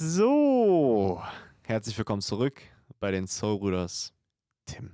[0.00, 1.20] So,
[1.64, 2.62] herzlich willkommen zurück
[3.00, 4.12] bei den Soul Brüders.
[4.64, 4.92] Tim,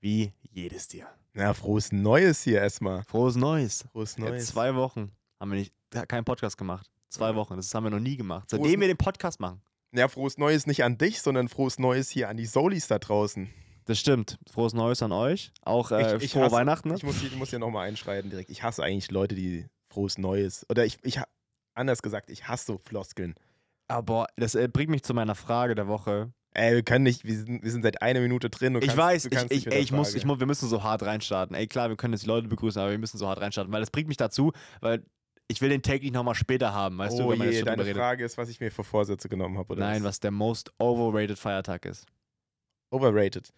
[0.00, 1.06] wie jedes dir.
[1.34, 3.02] Na, frohes Neues hier erstmal.
[3.04, 3.84] Frohes Neues.
[3.92, 4.46] Frohes Neues.
[4.46, 5.74] zwei Wochen haben wir nicht,
[6.08, 6.90] keinen Podcast gemacht.
[7.10, 7.34] Zwei.
[7.34, 8.48] Wochen, das haben wir noch nie gemacht.
[8.48, 9.60] Frohes Seitdem wir Ne- den Podcast machen.
[9.92, 13.50] Ja, frohes Neues nicht an dich, sondern frohes Neues hier an die Solis da draußen.
[13.84, 14.38] Das stimmt.
[14.50, 15.52] Frohes Neues an euch.
[15.60, 16.88] Auch äh, Ich- ich frohe hasse- Weihnachten.
[16.88, 16.94] Ne?
[16.96, 18.48] Ich muss, ich muss hier nochmal einschreiten direkt.
[18.48, 20.64] Ich hasse eigentlich Leute, die frohes Neues.
[20.70, 21.20] Oder ich, ich
[21.74, 23.34] anders gesagt, ich hasse so Floskeln.
[23.88, 26.32] Aber das äh, bringt mich zu meiner Frage der Woche.
[26.52, 28.74] Ey, wir können nicht, wir sind, wir sind seit einer Minute drin.
[28.74, 30.68] Du ich kannst, weiß, du ich, kannst ich, ey, ich, muss, ich muss, wir müssen
[30.68, 31.54] so hart reinstarten.
[31.54, 33.80] Ey, klar, wir können jetzt die Leute begrüßen, aber wir müssen so hart reinstarten, weil
[33.80, 35.04] das bringt mich dazu, weil
[35.48, 37.98] ich will den Take nicht nochmal später haben, weißt du, oh jetzt je, deine redet.
[37.98, 39.80] Frage ist, was ich mir für Vorsätze genommen habe, oder?
[39.80, 42.06] Nein, was der most overrated Feiertag ist.
[42.90, 43.52] Overrated.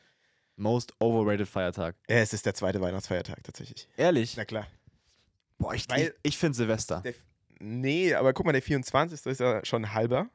[0.56, 1.94] Most overrated Feiertag.
[2.10, 3.88] Ja, es ist der zweite Weihnachtsfeiertag tatsächlich.
[3.96, 4.36] Ehrlich?
[4.36, 4.66] Na klar.
[5.56, 7.02] Boah, ich, Weil- ich, ich finde Silvester.
[7.60, 9.26] Nee, aber guck mal, der 24.
[9.26, 10.28] ist ja schon halber.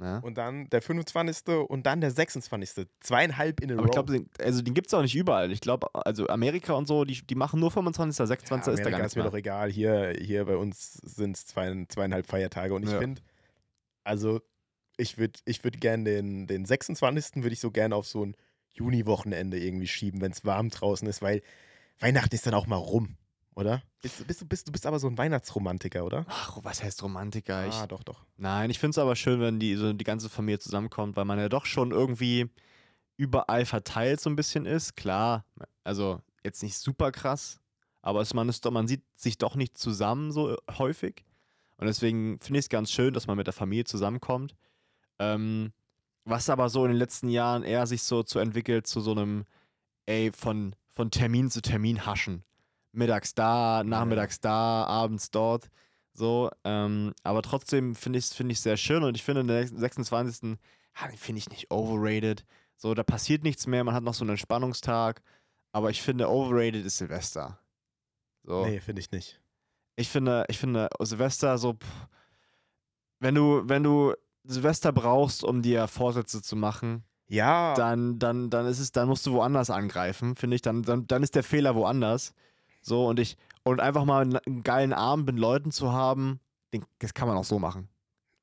[0.00, 0.18] Ja.
[0.20, 1.48] Und dann der 25.
[1.68, 2.86] und dann der 26.
[3.00, 3.86] Zweieinhalb in a Aber row.
[3.88, 5.52] ich glaube, also den gibt es auch nicht überall.
[5.52, 8.16] Ich glaube, also Amerika und so, die, die machen nur 25.
[8.26, 8.66] 26.
[8.66, 9.70] ja, ist da gar ist mir doch egal.
[9.70, 12.72] Hier, hier bei uns sind es zwei, zweieinhalb Feiertage.
[12.74, 12.98] Und ich Ja.
[13.00, 13.20] finde,
[14.02, 14.40] also
[14.96, 17.42] ich würde ich würd gerne den, den 26.
[17.42, 18.34] würde ich so gerne auf so ein
[18.70, 21.42] Juni-Wochenende irgendwie schieben, wenn es warm draußen ist, weil
[22.00, 23.16] Weihnachten ist dann auch mal rum,
[23.54, 23.82] oder?
[24.02, 26.24] Bist, du- bist, du- bist, du bist aber so ein Weihnachtsromantiker, oder?
[26.28, 27.66] Ach, was heißt Romantiker?
[27.66, 28.24] Ich, ah, doch, doch.
[28.36, 31.38] Nein, ich finde es aber schön, wenn die, so die ganze Familie zusammenkommt, weil man
[31.38, 32.50] ja doch schon irgendwie
[33.16, 34.96] überall verteilt so ein bisschen ist.
[34.96, 35.44] Klar,
[35.84, 37.60] also jetzt nicht super krass,
[38.00, 41.24] aber es, man, ist man sieht sich doch nicht zusammen so häufig.
[41.76, 44.54] Und deswegen finde ich es ganz schön, dass man mit der Familie zusammenkommt.
[45.18, 45.72] Ähm,
[46.24, 49.44] was aber so in den letzten Jahren eher sich so zu entwickelt zu so einem,
[50.06, 52.44] ey, von, von Termin zu Termin haschen.
[52.92, 55.68] Mittags da, nachmittags da, abends dort.
[56.14, 59.76] So, ähm, aber trotzdem finde ich es find ich sehr schön und ich finde, den
[59.76, 60.58] 26.
[60.94, 62.44] ha, den finde ich nicht overrated.
[62.76, 65.22] So, da passiert nichts mehr, man hat noch so einen Entspannungstag,
[65.72, 67.58] aber ich finde, overrated ist Silvester.
[68.42, 68.66] So.
[68.66, 69.40] Nee, finde ich nicht.
[69.96, 72.08] Ich finde, ich finde Silvester so, pff,
[73.20, 78.66] wenn du, wenn du Silvester brauchst, um dir Vorsätze zu machen, Ja, dann, dann, dann
[78.66, 80.62] ist es, dann musst du woanders angreifen, finde ich.
[80.62, 82.34] Dann, dann, dann ist der Fehler woanders.
[82.82, 86.40] So, und ich, und einfach mal einen, einen geilen Abend mit Leuten zu haben,
[86.74, 87.88] den, das kann man auch so machen.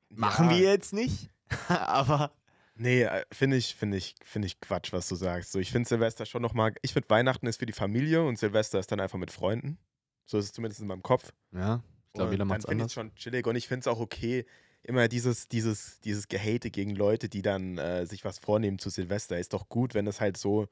[0.09, 1.29] Machen ja, wir jetzt nicht,
[1.67, 2.31] aber
[2.79, 5.51] Nee, äh, finde ich, finde ich, finde ich Quatsch, was du sagst.
[5.51, 8.79] So, ich finde Silvester schon nochmal, ich finde Weihnachten ist für die Familie und Silvester
[8.79, 9.77] ist dann einfach mit Freunden.
[10.25, 11.33] So ist es zumindest in meinem Kopf.
[11.51, 12.91] ja, ich glaube, jeder macht es finde ich anders.
[12.91, 14.45] es schon chillig und ich finde es auch okay,
[14.83, 19.37] immer dieses, dieses, dieses Gehate gegen Leute, die dann äh, sich was vornehmen zu Silvester.
[19.37, 20.67] Ist doch gut, wenn das halt so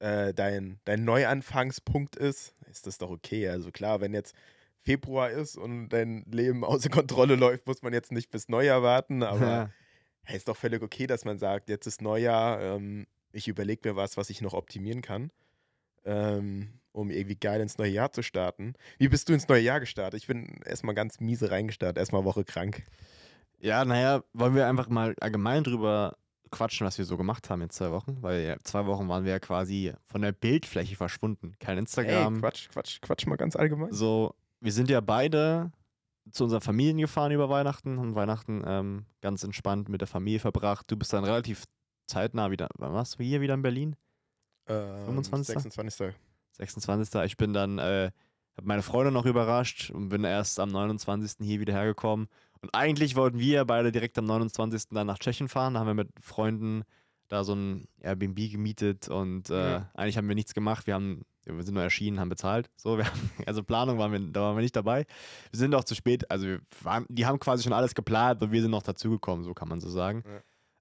[0.00, 3.48] äh, dein, dein Neuanfangspunkt ist, ist das doch okay.
[3.48, 4.34] Also klar, wenn jetzt
[4.80, 9.22] Februar ist und dein Leben außer Kontrolle läuft, muss man jetzt nicht bis Neujahr warten,
[9.22, 9.70] aber Ja.
[10.24, 13.96] hey, ist doch völlig okay, dass man sagt, jetzt ist Neujahr, ähm, ich überlege mir
[13.96, 15.30] was, was ich noch optimieren kann,
[16.04, 18.74] ähm, um irgendwie geil ins neue Jahr zu starten.
[18.98, 20.20] Wie bist du ins neue Jahr gestartet?
[20.20, 22.82] Ich bin erstmal ganz miese reingestartet, erstmal Woche krank.
[23.60, 26.16] Ja, naja, wollen wir einfach mal allgemein drüber
[26.48, 28.18] quatschen, was wir so gemacht haben in zwei Wochen?
[28.22, 31.54] Weil ja, zwei Wochen waren wir ja quasi von der Bildfläche verschwunden.
[31.60, 32.40] Kein Ey, Instagram.
[32.40, 33.92] Quatsch, Quatsch, Quatsch mal ganz allgemein.
[33.92, 35.70] so, wir sind ja beide
[36.30, 40.90] zu unseren Familien gefahren über Weihnachten, haben Weihnachten ähm, ganz entspannt mit der Familie verbracht.
[40.90, 41.64] Du bist dann relativ
[42.06, 43.96] zeitnah wieder, wann warst du hier wieder in Berlin?
[44.66, 45.54] Ähm, 25..
[45.54, 46.14] 26.
[46.52, 47.22] 26.
[47.24, 48.10] Ich bin dann, äh,
[48.56, 51.46] habe meine Freundin noch überrascht und bin erst am 29.
[51.46, 52.28] hier wieder hergekommen.
[52.60, 54.90] Und eigentlich wollten wir beide direkt am 29.
[54.90, 55.74] dann nach Tschechien fahren.
[55.74, 56.82] Da haben wir mit Freunden
[57.28, 59.90] da so ein Airbnb gemietet und äh, Ja.
[59.94, 60.86] eigentlich haben wir nichts gemacht.
[60.86, 62.70] Wir haben, wir sind nur erschienen, haben bezahlt.
[62.76, 65.04] So, haben, also Planung waren wir, da waren wir nicht dabei.
[65.50, 68.50] Wir sind auch zu spät, also wir waren, die haben quasi schon alles geplant und
[68.50, 70.24] wir sind noch dazugekommen, so kann man so sagen.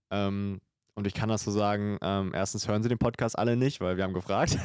[0.10, 0.62] Ähm,
[0.96, 3.98] und ich kann das so sagen, ähm, erstens hören sie den Podcast alle nicht, weil
[3.98, 4.58] wir haben gefragt.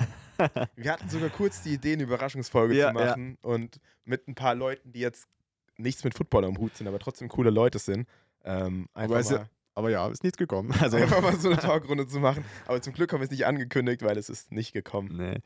[0.76, 4.54] Wir hatten sogar kurz die Idee, eine Überraschungsfolge Ja, zu machen und mit ein paar
[4.54, 5.28] Leuten, die jetzt
[5.78, 8.06] nichts mit Football am Hut sind, aber trotzdem coole Leute sind.
[8.44, 10.70] Ähm, es ist ja- Aber ja, ist nichts gekommen.
[10.80, 12.44] Also, einfach mal so eine Talkrunde zu machen.
[12.66, 15.16] Aber zum Glück haben wir es nicht angekündigt, weil es ist nicht gekommen.
[15.16, 15.38] nee.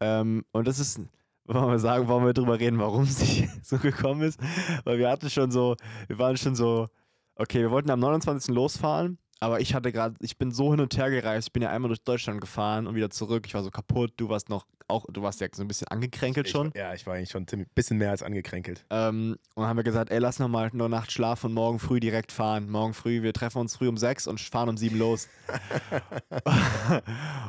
[0.00, 1.00] Ähm, und das ist,
[1.44, 4.40] wollen wir sagen, wollen wir drüber reden, warum es nicht so gekommen ist?
[4.84, 5.76] Weil wir hatten schon so,
[6.08, 6.88] wir waren schon so,
[7.36, 8.54] okay, wir wollten am 29.
[8.54, 11.68] losfahren, aber ich hatte gerade, ich bin so hin und her gereist, ich bin ja
[11.68, 13.44] einmal durch Deutschland gefahren und wieder zurück.
[13.46, 16.46] Ich war so kaputt, du warst noch, auch, du warst ja so ein bisschen angekränkelt
[16.46, 16.72] Ich schon.
[16.74, 18.86] Ja, ich war eigentlich schon ein bisschen mehr als angekränkelt.
[18.88, 21.78] Ähm, und dann haben wir gesagt, ey, lass noch mal eine Nacht schlafen und morgen
[21.78, 22.70] früh direkt fahren.
[22.70, 25.28] Morgen früh, wir treffen uns früh um sechs und fahren um sieben los.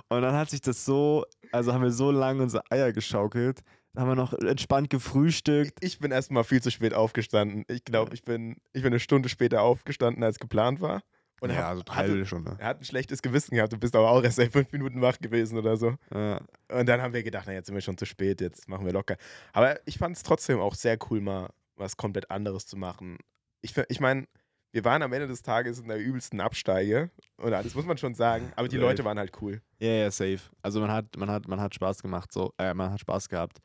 [0.09, 3.61] und dann hat sich das so, also haben wir so lange unsere Eier geschaukelt,
[3.93, 5.77] Da haben wir noch entspannt gefrühstückt.
[5.79, 7.63] Ich bin erstmal viel zu spät aufgestanden.
[7.69, 11.01] Ich glaube, ich bin, ich bin eine Stunde später aufgestanden, als geplant war.
[11.41, 12.55] Und ja, hab- also eine hatte, halbe Stunde.
[12.59, 13.73] er hat ein schlechtes Gewissen gehabt.
[13.73, 15.95] Du bist aber auch erst seit fünf Minuten wach gewesen oder so.
[16.13, 16.39] Ja.
[16.71, 18.93] Und dann haben wir gedacht, na, jetzt sind wir schon zu spät, jetzt machen wir
[18.93, 19.17] locker.
[19.53, 23.17] Aber ich fand es trotzdem auch sehr cool, mal was komplett anderes zu machen.
[23.61, 24.27] Ich, ich meine,
[24.71, 27.09] wir waren am Ende des Tages in der übelsten Absteige.
[27.37, 28.51] Oder das muss man schon sagen.
[28.55, 28.87] Aber die Safe.
[28.87, 29.61] Leute waren halt cool.
[29.79, 30.39] Ja, ja, safe.
[30.61, 33.59] Also man hat, man hat, man hat Spaß gemacht, so, äh, man hat Spaß gehabt.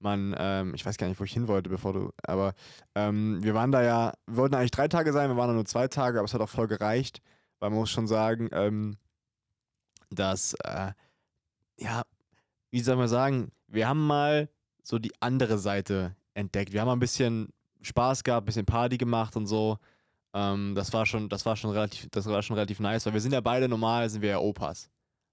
[0.00, 2.54] Man, ähm, ich weiß gar nicht, wo ich hin wollte, bevor du, aber
[2.94, 5.66] ähm, wir waren da ja, wir wollten eigentlich drei Tage sein, wir waren da nur
[5.66, 7.20] zwei Tage, aber es hat auch voll gereicht,
[7.58, 8.96] weil man muss schon sagen, ähm,
[10.10, 10.92] dass, äh,
[11.78, 12.02] ja,
[12.70, 14.48] wie soll man sagen, wir haben mal
[14.82, 16.72] so die andere Seite entdeckt.
[16.72, 17.50] Wir haben mal ein bisschen
[17.82, 19.78] Spaß gehabt, ein bisschen Party gemacht und so.
[20.32, 23.20] Ähm, das war schon, das war schon relativ, das war schon relativ nice, weil wir
[23.20, 24.90] sind ja beide normal, sind wir ja Opas.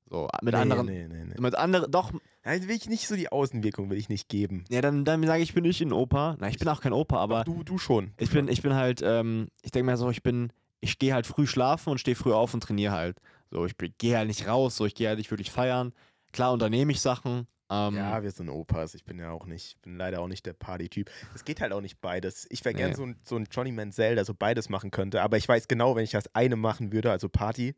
[0.10, 1.34] So, mit Nee, anderen, Nee, nee, nee.
[1.42, 2.12] mit anderen, doch,
[2.46, 4.64] Nein, will ich nicht so die Außenwirkung will ich nicht geben.
[4.70, 6.38] ja, dann, dann sage ich, ich bin nicht ein Opa.
[6.40, 8.12] Nein, ich bin auch kein Opa, aber du, du schon.
[8.18, 11.28] Ich bin, ich bin halt, ähm, ich denke mir so, ich bin, ich gehe halt
[11.28, 13.20] früh schlafen und stehe früh auf und trainiere halt.
[13.52, 15.92] So, ich gehe halt nicht raus, so, ich gehe halt nicht wirklich feiern.
[16.32, 17.48] Klar unternehme ich Sachen.
[17.70, 18.94] Ähm, Ja, wir sind Opas.
[18.96, 21.10] Ich bin ja auch nicht, ich bin leider auch nicht der Party-Typ.
[21.36, 22.48] Es geht halt auch nicht beides.
[22.50, 22.96] Ich wäre gern Nee.
[22.96, 25.22] so ein, so ein Johnny Manziel, der so beides machen könnte.
[25.22, 27.76] Aber ich weiß genau, wenn ich das eine machen würde, also Party,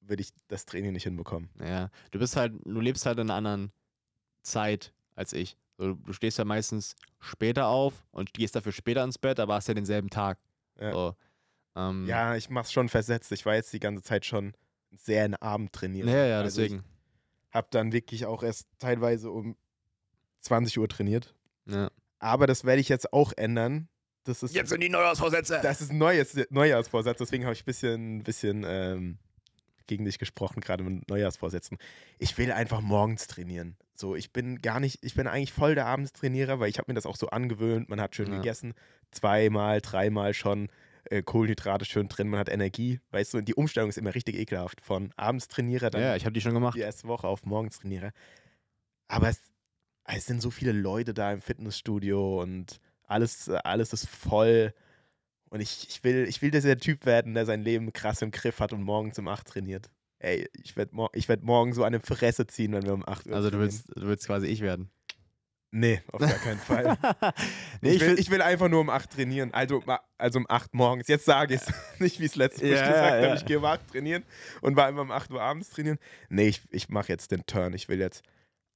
[0.00, 1.50] würde ich das Training nicht hinbekommen.
[1.60, 3.72] ja, du bist halt, du lebst halt in einer anderen
[4.42, 5.56] Zeit als ich.
[5.76, 9.68] So, du stehst ja meistens später auf und gehst dafür später ins Bett, aber hast
[9.68, 10.38] ja denselben Tag.
[10.78, 10.92] Ja.
[10.92, 11.16] So,
[11.76, 13.32] ähm, Ja, ich mach's schon versetzt.
[13.32, 14.54] Ich war jetzt die ganze Zeit schon
[14.92, 16.06] sehr in Abend trainiert.
[16.08, 16.84] ja, ja, Also deswegen.
[17.48, 19.56] Ich habe dann wirklich auch erst teilweise um
[20.40, 21.34] 20 Uhr trainiert.
[21.66, 21.90] Ja.
[22.18, 23.88] Aber das werde ich jetzt auch ändern.
[24.24, 25.60] Das ist, sind die Neujahrsvorsätze!
[25.62, 29.18] das ist ein neues Neujahrsvorsatz, deswegen habe ich ein bisschen, bisschen ähm,
[29.90, 31.76] gegen dich gesprochen, gerade mit Neujahrsvorsätzen.
[32.18, 33.76] Ich will einfach morgens trainieren.
[33.94, 36.94] So, ich bin gar nicht, ich bin eigentlich voll der Abendstrainierer, weil ich habe mir
[36.94, 37.88] das auch so angewöhnt.
[37.90, 38.36] Man hat schön Ja.
[38.38, 38.72] gegessen,
[39.10, 40.68] zweimal, dreimal schon.
[41.04, 43.00] Äh, Kohlenhydrate schön drin, man hat Energie.
[43.10, 44.80] Weißt du, und die Umstellung ist immer richtig ekelhaft.
[44.80, 46.76] Von Abendstrainierer dann ja, ich habe die schon gemacht.
[46.76, 48.12] die erste Woche auf Morgenstrainierer.
[49.08, 49.40] Aber es,
[50.04, 54.72] es sind so viele Leute da im Fitnessstudio und alles, alles ist voll.
[55.50, 58.60] Und ich, ich, will, ich will dieser Typ werden, der sein Leben krass im Griff
[58.60, 59.90] hat und morgens um 8 trainiert.
[60.20, 63.26] Ey, ich werde mor ich werd morgen so eine Fresse ziehen, wenn wir um 8
[63.26, 63.72] Uhr Also du trainieren.
[63.72, 64.90] willst, du willst quasi ich werden.
[65.72, 66.98] Nee, auf gar keinen Fall.
[67.80, 69.54] nee, ich, will, ich will einfach nur um 8 trainieren.
[69.54, 71.06] Also, um also um 8 morgens.
[71.08, 71.72] Jetzt sage ich es.
[72.00, 74.24] Nicht wie es letztes Mal Ja, gesagt ja, habe, ich gehe um 8 trainieren
[74.62, 75.98] und war immer um 8 Uhr abends trainieren.
[76.28, 77.72] Nee, ich, ich mache jetzt den Turn.
[77.72, 78.22] Ich will jetzt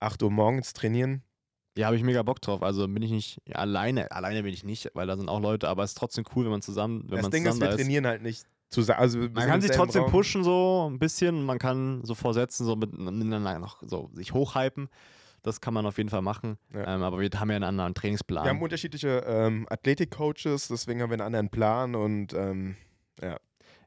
[0.00, 1.23] 8 Uhr morgens trainieren.
[1.76, 2.62] Ja, habe ich mega Bock drauf.
[2.62, 4.11] Also bin ich nicht ja, alleine.
[4.12, 6.53] Alleine bin ich nicht, weil da sind auch Leute, aber es ist trotzdem cool, wenn
[6.53, 7.76] man zusammen, wenn das man Ding ist, wir ist.
[7.76, 9.00] trainieren halt nicht zusammen.
[9.00, 10.11] Also Man kann sich trotzdem Raum.
[10.12, 11.44] pushen so ein bisschen.
[11.44, 14.88] Man kann so vorsetzen, so mit, miteinander noch so sich hochhypen.
[15.43, 16.56] Das kann man auf jeden Fall machen.
[16.73, 16.94] Ja.
[16.94, 18.44] Ähm, aber wir haben ja einen anderen Trainingsplan.
[18.44, 22.76] Wir haben unterschiedliche ähm, Athletik-Coaches, deswegen haben wir einen anderen Plan und ähm,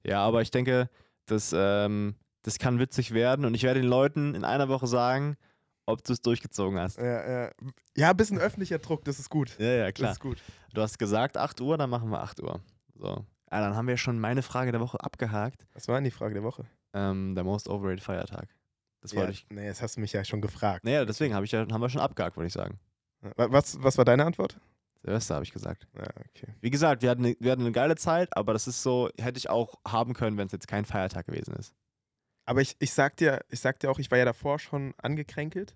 [0.04, 0.89] Ja, aber ich denke,
[1.25, 5.36] das, ähm, das kann witzig werden und ich werde den Leuten in einer Woche sagen,
[5.88, 6.98] ob du es durchgezogen hast.
[6.98, 7.51] ja, ja.
[7.95, 9.57] ja, ein bisschen öffentlicher Druck, das ist gut.
[9.57, 10.12] Ja, ja, Das klar.
[10.12, 10.38] ist gut.
[10.74, 12.60] Du hast gesagt 8 Uhr, dann machen wir 8 Uhr.
[12.95, 13.25] So.
[13.51, 15.66] Ja, dann haben wir schon meine Frage der Woche abgehakt.
[15.74, 16.66] Was war denn die Frage der Woche?
[16.94, 18.54] Ähm, der Most Overrated Feiertag.
[19.01, 19.48] Das wollte Ja, ich.
[19.50, 20.84] nee, das hast du mich ja schon gefragt.
[20.84, 22.80] Naja, deswegen hab ich ja, haben wir schon abgehakt, würde ich sagen.
[23.22, 24.60] Wa- Was, was war deine Antwort?
[25.04, 25.88] Silvester habe ich gesagt.
[25.95, 26.54] Ja, okay.
[26.60, 29.50] Wie gesagt, wir hatten, wir hatten eine geile Zeit, aber das ist so, hätte ich
[29.50, 31.74] auch haben können, wenn es jetzt kein Feiertag gewesen ist.
[32.48, 35.75] Aber ich, ich sag dir, ich sag dir auch, ich war ja davor schon angekränkelt.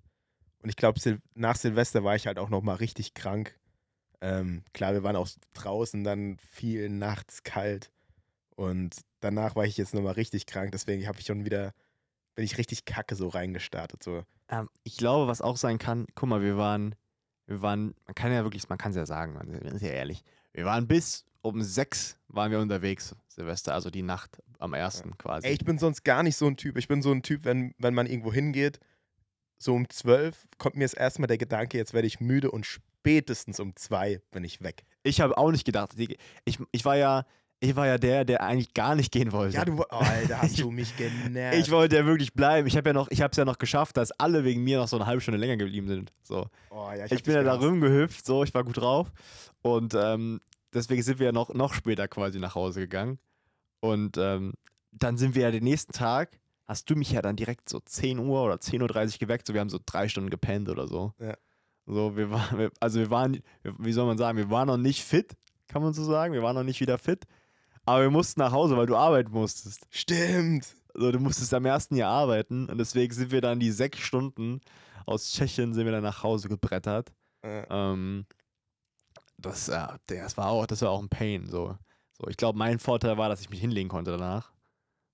[0.64, 3.60] Und ich glaube, Sil nach Silvester war ich halt auch noch mal richtig krank.
[4.22, 7.92] Ähm, klar, wir waren auch draußen dann viel nachts kalt.
[8.56, 10.72] Und danach war ich jetzt noch mal richtig krank.
[10.72, 11.74] Deswegen habe ich schon wieder,
[12.36, 14.02] bin ich richtig kacke so reingestartet.
[14.02, 14.24] So.
[14.48, 16.96] Ähm, ich glaube, was auch sein kann, guck mal, wir waren,
[17.48, 20.24] wir waren, man kann ja wirklich, man kann es ja sagen, man ist ja ehrlich.
[20.54, 25.48] Wir waren bis um sechs waren wir unterwegs, Silvester, also die Nacht am ersten quasi.
[25.48, 26.78] Ey, ich bin sonst gar nicht so ein Typ.
[26.78, 28.80] Ich bin so ein Typ, wenn, wenn man irgendwo hingeht,
[29.58, 33.60] so um zwölf kommt mir jetzt erstmal der Gedanke, jetzt werde ich müde und spätestens
[33.60, 34.84] um zwei bin ich weg.
[35.04, 37.26] Ich habe auch nicht gedacht, ich, ich war ja,
[37.60, 39.56] ich war ja der, der eigentlich gar nicht gehen wollte.
[39.58, 41.58] Ja, du, oh, Alter, hast Ich- du mich genervt.
[41.58, 42.68] ich wollte ja wirklich bleiben.
[42.68, 44.88] Ich habe ja noch, ich habe es ja noch geschafft, dass alle wegen mir noch
[44.88, 46.12] so eine halbe Stunde länger geblieben sind.
[46.24, 46.48] So.
[46.70, 49.12] oh, ja, Ich, hab bin ja da rumgehüpft, so, ich war gut drauf.
[49.62, 50.40] Und ähm,
[50.74, 53.20] deswegen sind wir ja noch, noch später quasi nach Hause gegangen.
[53.80, 54.54] Und ähm,
[54.92, 58.20] dann sind wir ja den nächsten Tag, hast du mich ja dann direkt so 10
[58.20, 61.14] Uhr oder 10.30 Uhr geweckt, so wir haben so drei Stunden gepennt oder so.
[61.20, 61.36] Ja.
[61.86, 65.36] So, wir waren, also wir waren, wie soll man sagen, wir waren noch nicht fit,
[65.68, 66.34] kann man so sagen.
[66.34, 67.26] Wir waren noch nicht wieder fit.
[67.86, 69.88] Aber wir mussten nach Hause, weil du arbeiten musstest.
[69.90, 70.76] Stimmt.
[70.94, 74.62] Also du musstest am ersten Jahr arbeiten und deswegen sind wir dann die sechs Stunden
[75.06, 77.12] aus Tschechien sind wir dann nach Hause gebrettert.
[77.42, 78.26] Äh, Ähm,
[79.42, 81.48] das, äh, das war auch, das war auch ein Pain.
[81.48, 81.78] So,
[82.14, 84.52] so ich glaube, mein Vorteil war, dass ich mich hinlegen konnte danach.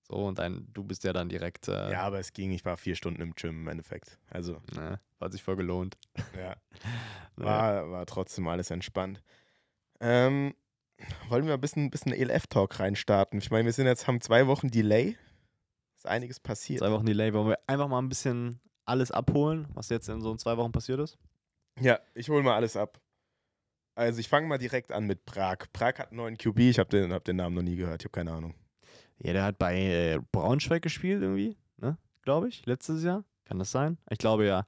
[0.03, 1.67] So und dann, du bist ja dann direkt.
[1.67, 2.51] Äh, ja, aber es ging.
[2.51, 4.17] Ich war vier Stunden im Gym im Endeffekt.
[4.29, 5.97] Also, Ne, hat sich voll gelohnt.
[6.37, 6.55] ja.
[7.35, 9.21] War, war trotzdem alles entspannt.
[9.99, 10.55] Ähm,
[11.29, 13.37] wollen wir ein bisschen, bisschen ELF-Talk reinstarten?
[13.39, 15.15] Ich meine, wir sind jetzt, haben zwei Wochen Delay.
[15.95, 16.79] Ist einiges passiert.
[16.79, 17.33] Zwei Wochen Delay.
[17.33, 20.99] Wollen wir einfach mal ein bisschen alles abholen, was jetzt in so zwei Wochen passiert
[20.99, 21.19] ist?
[21.79, 22.99] Ja, ich hole mal alles ab.
[23.97, 25.57] Also ich fange mal direkt an mit Prag.
[25.73, 26.59] Prag hat einen neuen QB.
[26.59, 28.03] Ich habe den, hab den Namen noch nie gehört.
[28.03, 28.53] Ich habe keine Ahnung.
[29.17, 31.97] Ja, der hat bei äh, Braunschweig gespielt irgendwie, ne?
[32.21, 33.23] Glaube ich, letztes Jahr.
[33.45, 33.97] Kann das sein?
[34.11, 34.65] Ich glaube ja.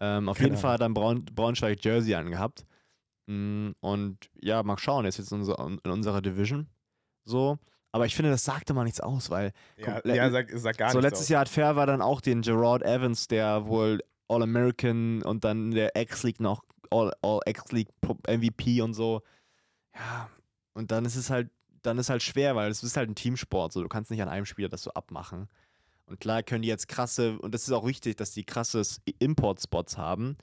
[0.00, 2.64] Ähm, auf Keine jeden Fall hat er ein Braun Braunschweig Jersey angehabt.
[3.26, 6.66] Mm, Und ja, mal schauen, er ist jetzt in, unser, in unserer Division.
[7.24, 7.58] So.
[7.92, 10.98] Aber ich finde, das sagte mal nichts aus, weil Ja, ja sag, sag gar so
[10.98, 11.28] nichts letztes aus.
[11.28, 16.40] Jahr hat Fair dann auch den Gerard Evans, der wohl All-American und dann der X-League
[16.40, 19.22] noch All-X-League Pro- MVP und so.
[19.94, 20.28] Ja,
[20.74, 21.50] und dann ist es halt,
[21.82, 23.72] dann ist halt schwer, weil es ist halt ein Teamsport.
[23.72, 25.48] So, du kannst nicht an einem Spieler das so abmachen.
[26.06, 28.82] Und klar können die jetzt krasse, und das ist auch wichtig, dass die krasse
[29.18, 30.36] Import-Spots haben,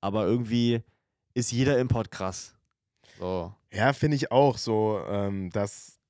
[0.00, 0.82] aber irgendwie
[1.34, 2.54] ist jeder Import krass.
[3.18, 3.54] So.
[3.72, 6.00] Ja, finde ich auch so, ähm, dass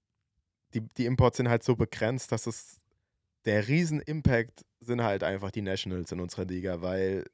[0.75, 2.81] die, die Imports sind halt so begrenzt, dass es
[3.45, 7.25] der Riesen-Impact sind halt einfach die Nationals in unserer Liga, weil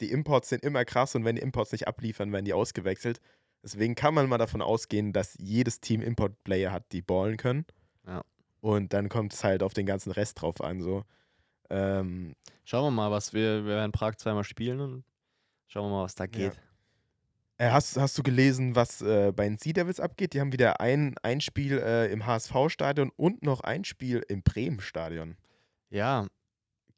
[0.00, 3.20] die Imports sind immer krass und wenn die Imports nicht abliefern, werden die ausgewechselt.
[3.62, 7.66] Deswegen kann man mal davon ausgehen, dass jedes Team Import-Player hat, die ballen können.
[8.06, 8.22] Ja.
[8.60, 10.80] Und dann kommt es halt auf den ganzen Rest drauf an.
[10.80, 11.04] So.
[11.68, 15.04] Ähm, Schauen wir mal, was wir, wir werden Prag zweimal spielen und
[15.66, 16.58] schauen wir mal, was da geht.
[17.58, 20.32] Äh, hast, hast du gelesen, was äh, bei den Sea Devils abgeht?
[20.32, 25.36] Die haben wieder ein, ein Spiel äh, im HSV-Stadion und noch ein Spiel im Bremen-Stadion.
[25.90, 26.26] Ja,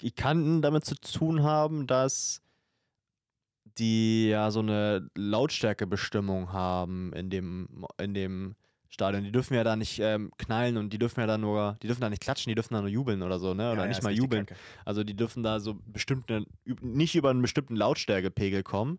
[0.01, 2.43] ich kann damit zu tun haben, dass
[3.79, 8.57] die ja so eine Lautstärkebestimmung haben in dem, in dem
[8.93, 9.25] Stadion.
[9.25, 12.03] Die dürfen ja da nicht ähm, knallen und die dürfen ja da nur, die dürfen
[12.03, 13.73] da nicht klatschen, die dürfen da nur jubeln oder so, ne?
[13.73, 14.47] Oder Ja, ja, nicht ist mal jubeln.
[14.85, 16.45] Also die dürfen da so bestimmte,
[16.81, 18.99] nicht über einen bestimmten Lautstärkepegel kommen.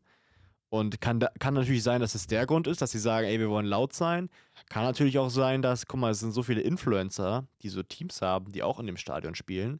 [0.70, 3.40] Und kann, da, kann natürlich sein, dass es der Grund ist, dass sie sagen, ey,
[3.40, 4.32] wir wollen laut sein.
[4.70, 8.24] Kann natürlich auch sein, dass, guck mal, es sind so viele Influencer, die so Teams
[8.24, 9.80] haben, die auch in dem Stadion spielen,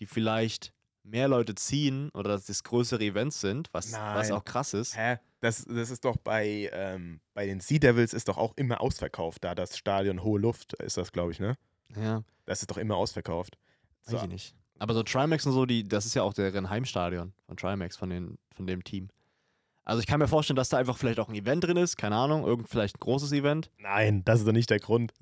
[0.00, 0.72] die vielleicht
[1.04, 4.96] mehr Leute ziehen oder dass das größere Events sind, was, was auch krass ist.
[4.96, 5.18] Hä?
[5.40, 9.42] Das, das ist doch bei, ähm, bei den Sea Devils ist doch auch immer ausverkauft,
[9.42, 11.56] da das Stadion Hohe Luft ist das, glaube ich, ne?
[11.96, 13.58] Ja, Das ist doch immer ausverkauft.
[14.04, 14.54] weiß So, ich nicht.
[14.78, 18.10] Aber so Trimax und so, die, das ist ja auch deren Heimstadion von Trimax, von,
[18.10, 19.08] den, von dem Team.
[19.84, 22.14] Also ich kann mir vorstellen, dass da einfach vielleicht auch ein Event drin ist, keine
[22.16, 23.70] Ahnung, irgend vielleicht ein großes Event.
[23.78, 25.12] Nein, das ist doch nicht der Grund.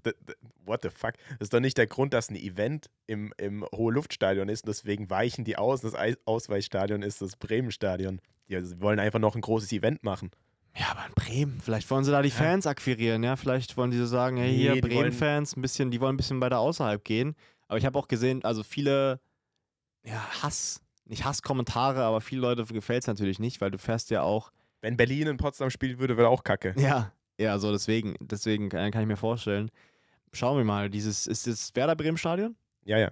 [0.67, 1.15] What the fuck?
[1.31, 4.69] Das ist doch nicht der Grund, dass ein Event im, im Hohe Luftstadion ist und
[4.69, 5.81] deswegen weichen die aus.
[5.81, 8.21] Das Ei- Ausweichstadion ist das Bremen-Stadion.
[8.49, 10.31] Die sie wollen einfach noch ein großes Event machen.
[10.77, 12.35] Ja, aber in Bremen, vielleicht wollen sie da die Ja.
[12.35, 16.01] Fans akquirieren, ja, vielleicht wollen die so sagen, hey, hier, Nee, Bremen-Fans, ein bisschen, die
[16.01, 17.35] wollen ein bisschen weiter außerhalb gehen.
[17.67, 19.21] Aber ich habe auch gesehen, also viele,
[20.05, 24.23] ja, Hass, nicht Hasskommentare, aber viele Leute gefällt es natürlich nicht, weil du fährst ja
[24.23, 24.51] auch,
[24.81, 26.75] Wenn Berlin in Potsdam spielen würde, wäre auch kacke.
[26.79, 29.71] ja, ja, so deswegen, deswegen kann, kann ich mir vorstellen.
[30.33, 32.55] Schauen wir mal, dieses, ist das Werder Bremen Stadion?
[32.85, 33.11] Ja, ja.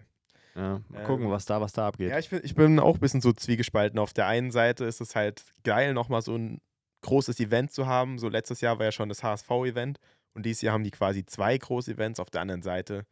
[0.55, 2.11] Ja, mal Ähm, gucken, was da, was da abgeht.
[2.11, 3.99] Ja, ich, bin- ich bin auch ein bisschen so zwiegespalten.
[3.99, 6.61] Auf der einen Seite ist es halt geil, nochmal so ein
[7.03, 8.19] großes Event zu haben.
[8.19, 9.99] So letztes Jahr war ja schon das HSV-Event
[10.35, 12.19] und dieses Jahr haben die quasi zwei große Events.
[12.21, 13.05] Auf der anderen Seite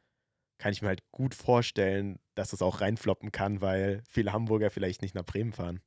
[0.59, 5.03] kann ich mir halt gut vorstellen, dass es auch reinfloppen kann, weil viele Hamburger vielleicht
[5.03, 5.81] nicht nach Bremen fahren.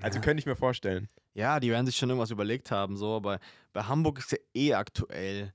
[0.00, 0.24] Also Ja.
[0.24, 1.08] könnte ich mir vorstellen.
[1.34, 3.38] Ja, die werden sich schon irgendwas überlegt haben, so, aber
[3.72, 5.52] bei Hamburg ist ja eh aktuell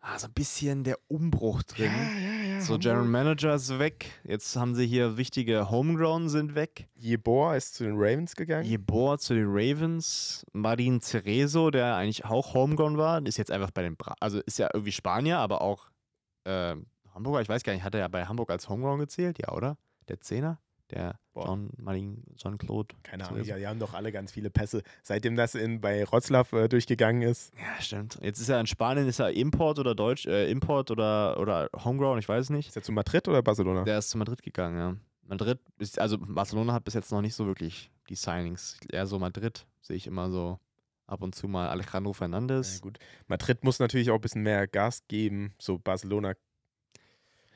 [0.00, 1.90] ah, so ein bisschen der Umbruch drin.
[1.90, 2.60] ja, ja.
[2.60, 4.06] so, General Manager ist weg.
[4.24, 6.88] Jetzt haben sie hier wichtige Homegrown sind weg.
[6.94, 8.64] Jebor ist zu den Ravens gegangen.
[8.64, 10.44] Jebor zu den Ravens.
[10.52, 14.58] Marin Cerezo, der eigentlich auch Homegrown war, ist jetzt einfach bei den Bra Also ist
[14.58, 15.88] ja irgendwie Spanier, aber auch
[16.44, 16.76] äh,
[17.14, 17.40] Hamburger.
[17.40, 19.38] Ich weiß gar nicht, hat er ja bei Hamburg als Homegrown gezählt?
[19.38, 19.76] Ja, oder?
[20.08, 20.58] Der Zehner?
[20.90, 21.18] Der.
[21.34, 22.94] John Marin, Jean-Claude.
[23.02, 24.82] Keine Ahnung, ja, die haben doch alle ganz viele Pässe.
[25.02, 27.52] Seitdem das in, bei Rotzlaff äh, durchgegangen ist.
[27.56, 28.18] Ja, stimmt.
[28.22, 32.18] Jetzt ist er in Spanien, ist er Import oder Deutsch, äh, Import oder, oder Homegrown,
[32.18, 32.68] ich weiß es nicht.
[32.68, 33.82] Ist er zu Madrid oder Barcelona?
[33.84, 34.96] Der ist zu Madrid gegangen, ja.
[35.26, 38.78] Madrid ist, also Barcelona hat bis jetzt noch nicht so wirklich die Signings.
[38.92, 40.60] Eher so Madrid sehe ich immer so
[41.06, 42.82] ab und zu mal Alejandro Ja, Fernandes.
[42.82, 42.98] gut.
[43.26, 45.54] Madrid muss natürlich auch ein bisschen mehr Gas geben.
[45.58, 46.34] So Barcelona.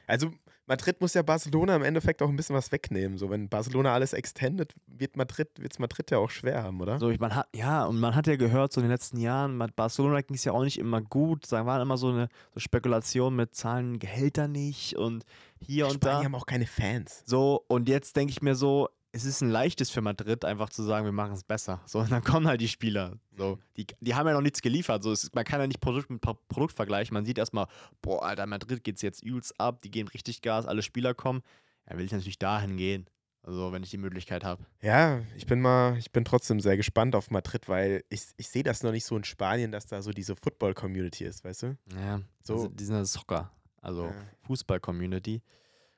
[0.09, 0.33] Also
[0.67, 3.17] Madrid muss ja Barcelona im Endeffekt auch ein bisschen was wegnehmen.
[3.17, 6.99] So, wenn Barcelona alles extendet, wird Madrid, wird's Madrid ja auch schwer haben, oder?
[6.99, 9.57] So, ich, man hat, ja, und man hat ja gehört, so in den letzten Jahren,
[9.57, 11.51] mit Barcelona ging es ja auch nicht immer gut.
[11.51, 15.25] Da waren immer so eine so Spekulation mit Zahlen, Gehälter nicht und
[15.59, 16.25] hier und Spanien da.
[16.25, 17.23] haben auch keine Fans.
[17.25, 20.83] So, und jetzt denke ich mir so, es ist ein leichtes für Madrid, einfach zu
[20.83, 21.81] sagen, wir machen es besser.
[21.87, 23.19] So, und dann kommen halt die Spieler.
[23.37, 25.03] So, die, die haben ja noch nichts geliefert.
[25.03, 27.15] So, es ist, man kann ja nicht Produkt mit Pro- Produkt vergleichen.
[27.15, 27.67] Man sieht erstmal,
[28.03, 31.43] boah, Alter, Madrid geht's jetzt übelst ab, die geben richtig Gas, alle Spieler kommen.
[31.89, 33.07] Ja, will ich natürlich dahin gehen.
[33.43, 34.67] Also, wenn ich die Möglichkeit habe.
[34.83, 38.63] Ja, ich bin mal, ich bin trotzdem sehr gespannt auf Madrid, weil ich, ich sehe
[38.63, 41.79] das noch nicht so in Spanien, dass da so diese Football-Community ist, weißt du?
[41.99, 42.55] Ja, So.
[42.55, 43.51] also, die sind ja Soccer,
[43.81, 44.15] also Ja.
[44.43, 45.41] Fußball-Community.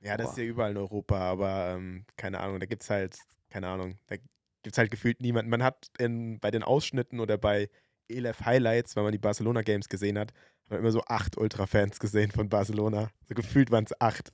[0.03, 0.43] Ja, das ist Boah.
[0.43, 3.19] ja überall in Europa, aber ähm, keine Ahnung, da gibt es halt,
[3.51, 5.51] keine Ahnung, da gibt es halt gefühlt niemanden.
[5.51, 7.69] Man hat in, bei den Ausschnitten oder bei
[8.09, 11.99] ELF Highlights, wenn man die Barcelona Games gesehen hat, hat man immer so acht Ultra-Fans
[12.01, 13.11] gesehen von Barcelona.
[13.29, 14.33] So gefühlt waren es acht.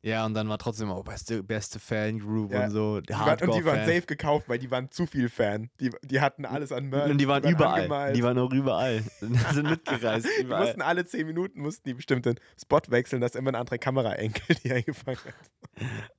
[0.00, 3.00] Ja, und dann war trotzdem auch beste, beste Fangroup Ja, und so.
[3.00, 5.70] Die waren, und die waren safe gekauft, weil die waren zu viel Fan.
[5.80, 7.10] Die, die hatten alles an Merch.
[7.10, 7.80] Und die waren überall.
[7.80, 8.16] angemalt.
[8.16, 9.02] Die waren auch überall.
[9.20, 10.26] Die sind mitgereist.
[10.38, 10.66] Die Überall.
[10.66, 14.56] mussten alle zehn Minuten mussten die bestimmt den Spot wechseln, dass immer eine andere Kameraenkel
[14.64, 15.50] die eingefangen hat.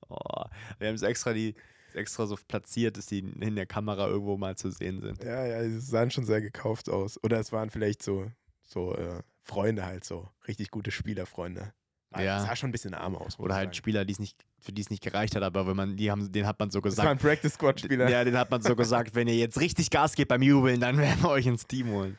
[0.08, 0.44] Oh,
[0.78, 1.54] wir haben es extra, die,
[1.94, 5.24] extra so platziert, dass die in der Kamera irgendwo mal zu sehen sind.
[5.24, 7.22] Ja, ja, die sahen schon sehr gekauft aus.
[7.24, 8.30] Oder es waren vielleicht so,
[8.62, 11.72] so äh, Freunde halt so, richtig gute Spielerfreunde.
[12.12, 12.40] Ah, Ja.
[12.40, 13.38] Sah schon ein bisschen arm aus.
[13.38, 13.74] Oder halt sagen.
[13.74, 16.30] Spieler, die es nicht, für die es nicht gereicht hat, aber wenn man, die haben,
[16.32, 17.22] den hat man so Das waren gesagt.
[17.22, 18.08] Practice Squad Spieler.
[18.10, 20.98] Ja, den hat man so gesagt, wenn ihr jetzt richtig Gas gebt beim Jubeln, dann
[20.98, 22.18] werden wir euch ins Team holen.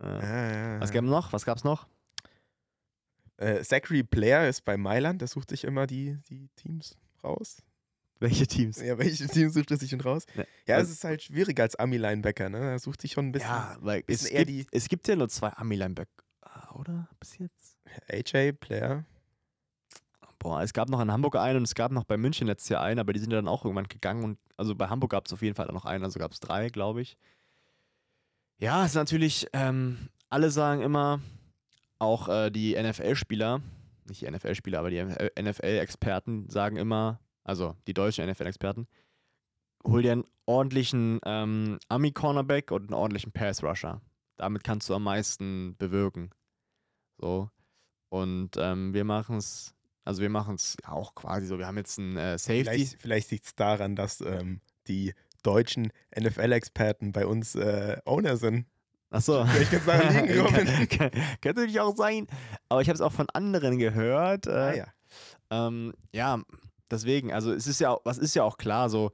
[0.00, 0.20] Ja.
[0.22, 0.94] Ja, ja, Was ja.
[0.94, 1.32] gab's noch?
[1.32, 1.86] Was gab's noch?
[3.38, 7.62] Äh, Zachary Blair ist bei Mailand, der sucht sich immer die, die Teams raus.
[8.20, 8.80] Welche Teams?
[8.82, 10.26] Ja, welche Teams sucht er sich denn raus?
[10.34, 12.58] Ja, Ja, es also- ist halt schwierig als Ami-Linebacker, ne?
[12.58, 13.48] Er sucht sich schon ein bisschen.
[13.48, 16.10] Ja, weil es gibt, es gibt ja nur zwei Ami-Linebacker,
[16.74, 17.08] oder?
[17.20, 17.77] Bis jetzt?
[18.08, 19.04] AJ Blair.
[20.38, 22.82] Boah, es gab noch in Hamburg einen und es gab noch bei München letztes Jahr
[22.82, 25.32] einen, aber die sind ja dann auch irgendwann gegangen und also bei Hamburg gab es
[25.32, 27.16] auf jeden Fall noch einen, also gab es drei, glaube ich.
[28.58, 31.20] Ja, es ist natürlich, ähm, alle sagen immer,
[31.98, 33.62] auch äh, die NFL-Spieler,
[34.08, 38.86] nicht die NFL-Spieler, aber die NFL-Experten sagen immer, also die deutschen NFL-Experten,
[39.84, 44.00] hol dir einen ordentlichen ähm, Ami-Cornerback und einen ordentlichen Pass-Rusher.
[44.36, 46.30] Damit kannst du am meisten bewirken.
[47.18, 47.50] So.
[48.08, 49.74] Und ähm, wir machen es,
[50.04, 52.64] also wir machen es auch quasi so, wir haben jetzt einen äh, Safety.
[52.64, 58.66] Vielleicht, vielleicht liegt es daran, dass ähm, die deutschen NFL-Experten bei uns äh, Owner sind.
[59.10, 59.44] Achso.
[59.70, 60.46] Kann's daran liegen.
[60.46, 62.26] Kann- kann- Könnte natürlich auch sein.
[62.68, 64.46] Aber ich habe es auch von anderen gehört.
[64.46, 64.86] Äh, Ah, ja.
[65.50, 66.42] Ähm, ja,
[66.90, 69.12] deswegen, also es ist ja, auch- was ist ja auch klar, so,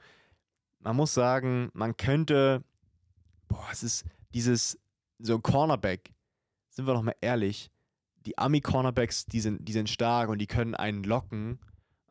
[0.81, 2.65] man muss sagen, man könnte,
[3.49, 4.79] boah, es ist dieses,
[5.21, 6.13] so ein Cornerback,
[6.71, 7.71] sind wir doch mal ehrlich,
[8.27, 11.59] die Ami-Cornerbacks, die sind, die sind stark und die können einen locken,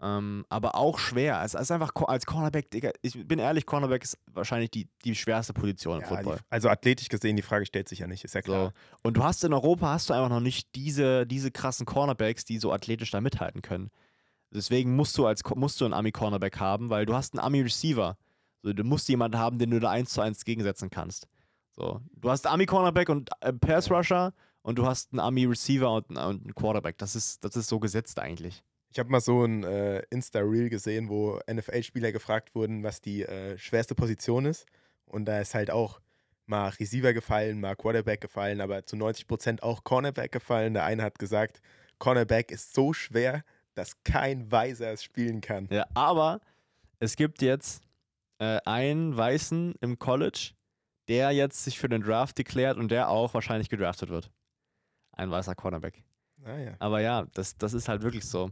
[0.03, 1.41] ähm, aber auch schwer.
[1.45, 5.53] Es ist einfach als Cornerback, Digga, ich bin ehrlich, Cornerback ist wahrscheinlich die, die schwerste
[5.53, 6.37] Position im ja Football.
[6.37, 8.65] die, also athletisch gesehen, die Frage stellt sich ja nicht, ist ja klar.
[8.65, 9.07] So.
[9.07, 12.57] Und du hast in Europa hast du einfach noch nicht diese, diese krassen Cornerbacks, die
[12.57, 13.91] so athletisch da mithalten können.
[14.51, 18.17] Deswegen musst du als musst du einen Ami-Cornerback haben, weil du hast einen Ami-Receiver.
[18.61, 21.27] So, du musst jemanden haben, den du da eins zu eins gegensetzen kannst.
[21.71, 22.01] So.
[22.13, 26.55] Du hast Ami-Cornerback und äh, Pass-Rusher und du hast einen Ami-Receiver und, einen- und einen
[26.55, 26.97] Quarterback.
[26.97, 28.63] Das ist, das ist so gesetzt eigentlich.
[28.91, 33.57] Ich habe mal so ein äh, Insta-Reel gesehen, wo NFL-Spieler gefragt wurden, was die äh,
[33.57, 34.65] schwerste Position ist.
[35.05, 35.99] Und da ist halt auch
[36.45, 40.73] mal Receiver gefallen, mal Quarterback gefallen, aber zu 90% auch Cornerback gefallen.
[40.73, 41.61] Der eine hat gesagt,
[41.99, 43.43] Cornerback ist so schwer,
[43.75, 45.67] dass kein Weiser es spielen kann.
[45.71, 46.41] Ja, aber
[46.99, 47.81] es gibt jetzt
[48.39, 50.51] äh, einen Weißen im College,
[51.07, 54.31] der jetzt sich für den Draft deklärt und der auch wahrscheinlich gedraftet wird.
[55.13, 56.03] Ein weißer Cornerback.
[56.43, 56.73] Ah, ja.
[56.79, 58.49] Aber ja, das, das ist halt wirklich so.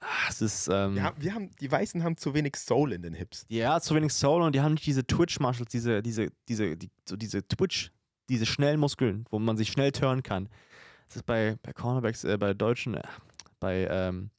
[0.00, 3.02] Ah, Es ist, ähm, Wir haben, wir haben, die Weißen haben zu wenig Soul in
[3.02, 3.46] den Hips.
[3.48, 7.16] ja, zu wenig Soul und die haben nicht diese Twitch-Muscles, diese, diese, diese, die, so
[7.16, 7.92] diese Twitch,
[8.28, 10.48] diese schnellen Muskeln, wo man sich schnell turnen kann.
[11.06, 13.02] Das ist bei, bei Cornerbacks, äh, bei Deutschen, äh,
[13.60, 14.30] bei, ähm,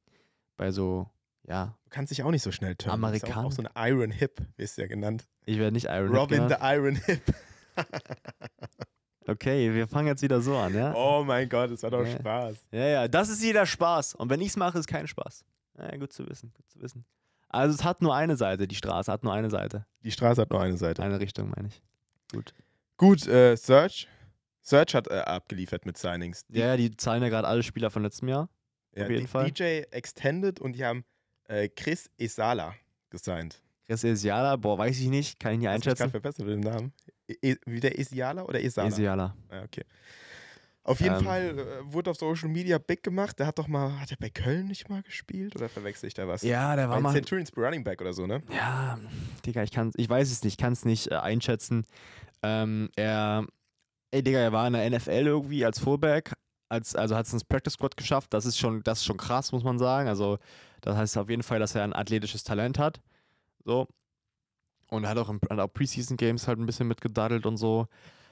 [0.58, 1.10] bei so,
[1.48, 2.96] ja, Du kannst dich auch nicht so schnell turnen.
[2.96, 3.38] Amerikaner.
[3.38, 5.28] Auch, auch so ein Iron Hip, wie es ja genannt.
[5.46, 7.22] ich werde nicht Iron Hip Robin the Iron Hip.
[9.28, 10.94] Okay, wir fangen jetzt wieder so an, ja?
[10.96, 12.12] Oh mein Gott, das war doch Ja.
[12.20, 12.56] Spaß.
[12.72, 14.16] Ja, ja, das ist jeder Spaß.
[14.16, 15.46] Und wenn ich es mache, ist kein Spaß.
[15.78, 17.06] Ja, gut zu wissen, gut zu wissen.
[17.50, 19.86] Also es hat nur eine Seite, die Straße hat nur eine Seite.
[20.04, 21.04] Die Straße hat nur eine Seite.
[21.04, 21.82] Eine Richtung, meine ich.
[22.32, 22.54] Gut.
[22.98, 24.08] Gut, äh, Search.
[24.62, 26.46] Search hat äh, abgeliefert mit Signings.
[26.48, 28.50] Die, Ja, ja, die zahlen ja gerade alle Spieler von letztem Jahr.
[28.96, 29.52] ja, auf jeden die- Fall.
[29.52, 31.04] DJ Extended und die haben
[31.48, 32.74] äh, Chris Esala
[33.10, 33.62] gesigned.
[33.86, 36.12] Chris Esiala, boah, weiß ich nicht, kann ich nicht Hast du mich gerade einschätzen.
[36.12, 36.94] verbessert mit dem Namen?
[37.28, 38.88] E wieder Esiala oder Esala?
[38.90, 39.36] Esiala.
[39.52, 39.84] Ja, okay.
[40.86, 41.24] Auf jeden Ähm.
[41.24, 43.40] Fall äh, wurde auf Social Media big gemacht.
[43.40, 46.28] Der hat doch mal, hat er bei Köln nicht mal gespielt oder verwechsel ich da
[46.28, 46.42] was?
[46.42, 47.14] Ja, der war Bei mal.
[47.14, 48.44] Centurions Running Back oder so, ne?
[48.54, 49.00] Ja,
[49.46, 51.86] Digga, ich kann ich weiß es nicht, kann es nicht äh, einschätzen.
[52.42, 53.46] Ähm, er,
[54.12, 56.34] ey, Digga, er war in der NFL irgendwie als Fullback,
[56.68, 58.34] als, also hat es ins Practice Squad geschafft.
[58.34, 60.10] Das ist schon, das ist schon krass, muss man sagen.
[60.10, 60.38] Also,
[60.82, 63.00] das heißt auf jeden Fall, dass er ein athletisches Talent hat.
[63.64, 63.88] So.
[64.94, 67.88] Und hat auch auch Preseason Games halt ein bisschen mitgedaddelt und so.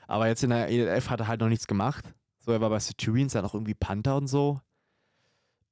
[0.08, 2.14] Aber jetzt in der ELF hat er halt noch nichts gemacht.
[2.40, 4.62] So, er war bei Centurions dann auch irgendwie Panther und so.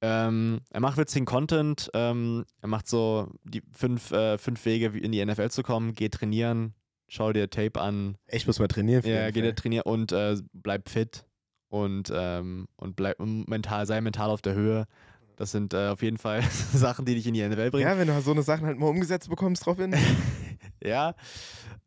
[0.02, 1.92] Ähm, er macht witzigen Content.
[1.94, 5.94] Ähm, er macht so die fünf, äh, fünf Wege, in die NFL zu kommen.
[5.94, 6.74] Geh trainieren,
[7.08, 8.18] schau dir Tape an.
[8.28, 9.06] Ich muss mal trainieren.
[9.06, 11.26] Ja, geh dir trainieren und äh, bleib fit
[11.68, 14.86] und, ähm, und bleib mental, sei mental auf der Höhe.
[15.40, 17.88] Das sind äh, auf jeden Fall Sachen, die dich in die NFL bringen.
[17.88, 19.96] Ja, wenn du so eine Sachen halt mal umgesetzt bekommst drauf hin.
[20.82, 21.14] Ja.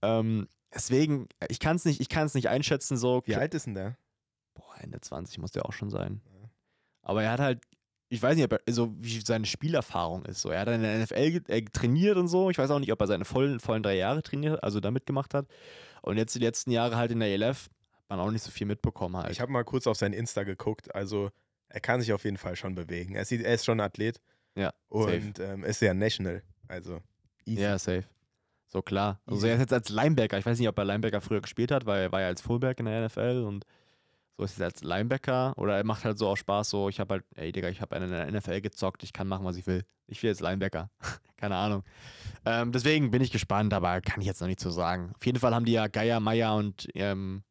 [0.03, 3.23] Ähm, deswegen, ich kann es nicht, ich nicht einschätzen, so.
[3.25, 3.97] Wie alt ist denn der?
[4.53, 6.21] Boah, Ende 20 muss der auch schon sein.
[6.27, 6.51] Ja.
[7.01, 7.63] Aber er hat halt,
[8.11, 10.43] ich weiß nicht, ob er, so wie seine Spielerfahrung ist.
[10.43, 10.51] So.
[10.51, 12.51] Er hat in der NFL äh, trainiert und so.
[12.51, 15.33] Ich weiß auch nicht, ob er seine vollen, vollen drei Jahre trainiert, also da mitgemacht
[15.33, 15.47] hat.
[16.03, 18.67] Und jetzt die letzten Jahre halt in der ELF hat man auch nicht so viel
[18.67, 19.31] mitbekommen halt.
[19.31, 20.95] Ich habe mal kurz auf sein Insta geguckt.
[20.95, 21.31] Also,
[21.73, 23.15] er kann sich auf jeden Fall schon bewegen.
[23.15, 24.21] Er, sieht, er ist schon ein Athlet.
[24.55, 26.43] Ja, Und ähm, ist ja National.
[26.69, 27.01] Also,
[27.47, 27.63] easy.
[27.63, 28.05] Ja, safe.
[28.69, 29.21] So klar.
[29.27, 29.49] Also Easy.
[29.49, 30.39] er ist jetzt als Linebacker.
[30.39, 32.81] Ich weiß nicht, ob er Linebacker früher gespielt hat, weil er war ja als Fullback
[32.81, 33.67] in der NFL und
[34.39, 35.53] so ist er als Linebacker.
[35.59, 37.97] Oder er macht halt so auch Spaß, so ich habe halt, ey Digga, ich habe
[37.97, 39.85] in der NFL gezockt, ich kann machen, was ich will.
[40.07, 40.91] Ich will jetzt Linebacker.
[41.37, 41.85] Keine Ahnung.
[42.47, 45.13] Ähm, deswegen bin ich gespannt, aber kann ich jetzt noch nicht so sagen.
[45.17, 47.43] Auf jeden Fall haben die ja Geier, Meier und, ähm,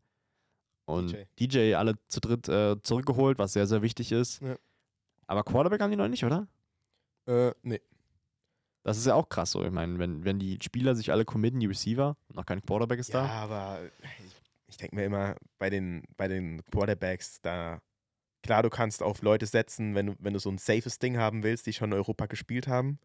[0.92, 1.48] und DJ.
[1.48, 1.76] DJ.
[1.76, 4.42] alle zu dritt äh, zurückgeholt, was sehr, sehr wichtig ist.
[4.42, 4.56] Ja.
[5.28, 6.48] Aber Quarterback haben die noch nicht, oder?
[7.28, 7.82] Äh, nee.
[8.84, 9.64] Das ist ja auch krass so.
[9.64, 13.00] Ich meine, wenn, wenn die Spieler sich alle committen, die Receiver, und noch kein Quarterback
[13.00, 13.30] ist Ja, da.
[13.30, 13.80] aber
[14.26, 14.36] ich,
[14.68, 17.80] ich denke mir immer, bei den, bei den Quarterbacks, da,
[18.42, 21.44] klar, du kannst auf Leute setzen, wenn du, wenn du so ein safes Ding haben
[21.44, 22.98] willst, die schon in Europa gespielt haben.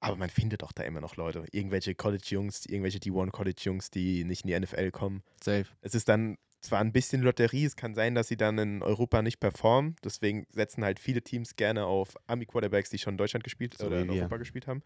[0.00, 1.44] Aber man findet doch da immer noch Leute.
[1.52, 5.22] Irgendwelche College-Jungs, irgendwelche D1-College-Jungs, die nicht in die NFL kommen.
[5.42, 5.66] Safe.
[5.82, 9.22] Es ist dann zwar ein bisschen Lotterie, es kann sein, dass sie dann in Europa
[9.22, 9.96] nicht performen.
[10.04, 14.00] Deswegen setzen halt viele Teams gerne auf Ami-Quarterbacks, die schon in Deutschland gespielt So oder
[14.00, 14.20] in wir.
[14.22, 14.82] Europa gespielt haben.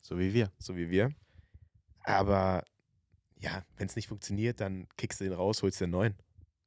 [0.00, 0.50] So wie wir.
[0.58, 1.10] so wie wir.
[2.02, 2.64] Aber
[3.38, 6.14] ja, wenn es nicht funktioniert, dann kickst du den raus, holst den neuen.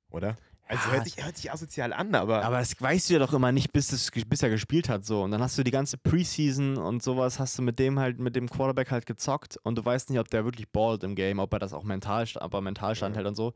[0.09, 0.37] Oder?
[0.67, 3.33] Also Ja, hört, sich, hört sich asozial an, aber, Aber das weißt du ja doch
[3.33, 5.03] immer nicht, bis, es, bis er gespielt hat.
[5.03, 5.23] So.
[5.23, 8.37] Und dann hast du die ganze Preseason und sowas, hast du mit dem halt, mit
[8.37, 11.51] dem Quarterback halt gezockt und du weißt nicht, ob der wirklich ballt im Game, ob
[11.51, 13.53] er das auch mental, ob er mental standhält und so.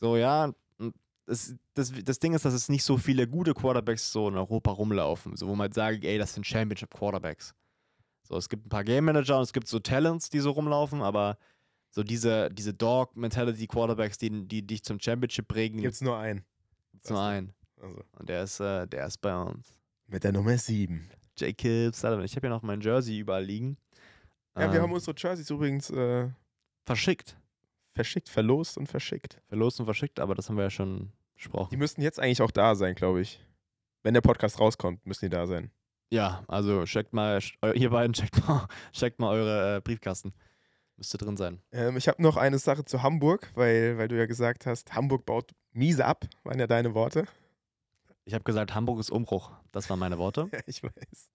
[0.00, 0.52] So, ja.
[1.26, 4.70] Das, das, das Ding ist, dass es nicht so viele gute Quarterbacks so in Europa
[4.70, 7.54] rumlaufen, so wo man halt sagt, ey, das sind Championship Quarterbacks.
[8.22, 11.02] So, es gibt ein paar Game Manager und es gibt so Talents, die so rumlaufen,
[11.02, 11.36] aber
[11.90, 16.44] so diese, diese Dog-Mentality Quarterbacks, die, die dich zum Championship bringen, gibt es nur einen.
[16.92, 17.52] gibt's nur einen.
[17.78, 19.74] Also, Und der ist, äh, der ist bei uns.
[20.06, 21.10] mit der Nummer 7.
[21.36, 22.24] Jacobs Sullivan.
[22.24, 23.76] Ich habe ja noch mein Jersey überall liegen.
[24.56, 26.28] Ja, wir Ähm, haben unsere Jerseys übrigens äh,
[26.86, 27.36] verschickt.
[27.98, 29.40] Verschickt, verlost und verschickt.
[29.48, 31.78] Verlost und verschickt, aber das haben wir ja schon Die besprochen.
[31.78, 33.44] müssten jetzt eigentlich auch da sein, glaube ich.
[34.04, 35.72] Wenn der Podcast rauskommt, müssen die da sein.
[36.10, 37.40] Ja, also checkt mal,
[37.74, 40.32] ihr beiden checkt mal, checkt mal eure äh, Briefkasten.
[40.96, 41.60] Müsste drin sein.
[41.72, 45.26] Ähm, ich habe noch eine Sache zu Hamburg, weil, weil du ja gesagt hast, Hamburg
[45.26, 47.26] baut miese ab, waren ja deine Worte.
[48.24, 49.50] Ich habe gesagt, Hamburg ist Umbruch.
[49.72, 50.48] Das waren meine Worte.
[50.52, 51.30] Ja, ich weiß.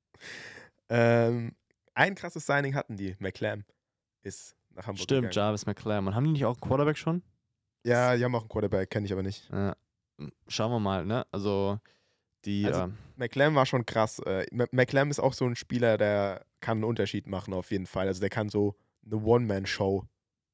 [0.90, 1.56] Ähm,
[1.94, 3.16] ein krasses Signing hatten die.
[3.20, 3.66] McClam
[4.24, 5.34] ist nach Hamburg Stimmt, gegangen.
[5.34, 5.64] Jarvis.
[5.66, 7.22] Und haben die nicht auch einen Quarterback schon?
[7.86, 9.50] Ja, die haben auch einen Quarterback, kenne ich aber nicht.
[9.52, 9.76] Ja.
[10.48, 11.26] Schauen wir mal, ne?
[11.32, 11.80] Also,
[12.46, 12.66] die.
[12.66, 14.20] Also- ähm, McClam war schon krass.
[14.20, 17.86] Äh, M- McClam ist auch so ein Spieler, der kann einen Unterschied machen auf jeden
[17.86, 18.08] Fall.
[18.08, 20.06] Also der kann so eine One-Man-Show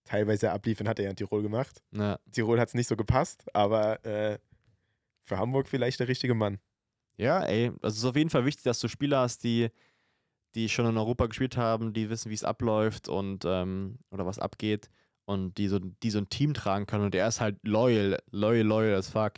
[0.04, 1.82] teilweise abliefern, hat er ja in Tirol gemacht.
[1.92, 2.18] ja.
[2.32, 4.40] Tirol hat es nicht so gepasst, aber äh,
[5.24, 6.58] für Hamburg vielleicht der richtige Mann.
[7.16, 9.70] Ja, ey, also es ist auf jeden Fall wichtig, dass du Spieler hast, die,
[10.56, 14.40] die schon in Europa gespielt haben, die wissen, wie es abläuft und ähm, oder was
[14.40, 14.90] abgeht
[15.26, 17.06] und die so, die so ein Team tragen können.
[17.06, 19.34] Und er ist halt loyal, loyal, loyal as fuck.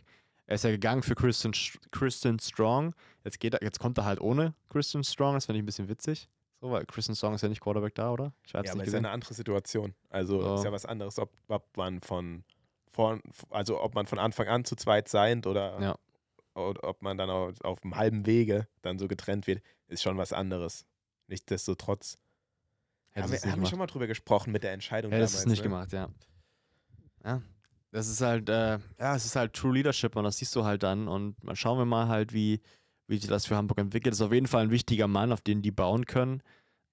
[0.48, 2.94] Er ist ja gegangen für Kristen, Sch- Kristen Strong.
[3.24, 5.90] Jetzt, geht er, jetzt kommt er halt ohne Kristen Strong, das finde ich ein bisschen
[5.90, 6.30] witzig.
[6.62, 8.34] So, weil Kristen Strong ist ja nicht Quarterback da, oder?
[8.46, 9.06] Ich hab's Ja, aber nicht ist ja gesehen.
[9.06, 9.94] eine andere Situation.
[10.10, 10.56] Also So.
[10.56, 12.44] ist ja was anderes, ob, ob man von,
[12.92, 15.96] von also ob man von Anfang an zu zweit seid oder, Ja.
[16.56, 20.34] ob man dann auf, auf dem halben Wege dann so getrennt wird, ist schon was
[20.34, 20.86] anderes.
[21.32, 22.18] Nichtsdestotrotz.
[23.16, 25.40] Haben wir, haben wir schon mal drüber gesprochen mit der Entscheidung Hätte damals.
[25.40, 25.64] es nicht ne?
[25.64, 26.10] gemacht, ja.
[27.24, 27.42] Ja.
[27.92, 30.84] Das ist halt, äh, ja, es ist halt True Leadership und das siehst du halt
[30.84, 31.08] dann.
[31.08, 32.62] Und mal schauen wir mal halt, wie,
[33.08, 34.14] wie sich das für Hamburg entwickelt.
[34.14, 36.44] Das ist auf jeden Fall ein wichtiger Mann, auf den die bauen können.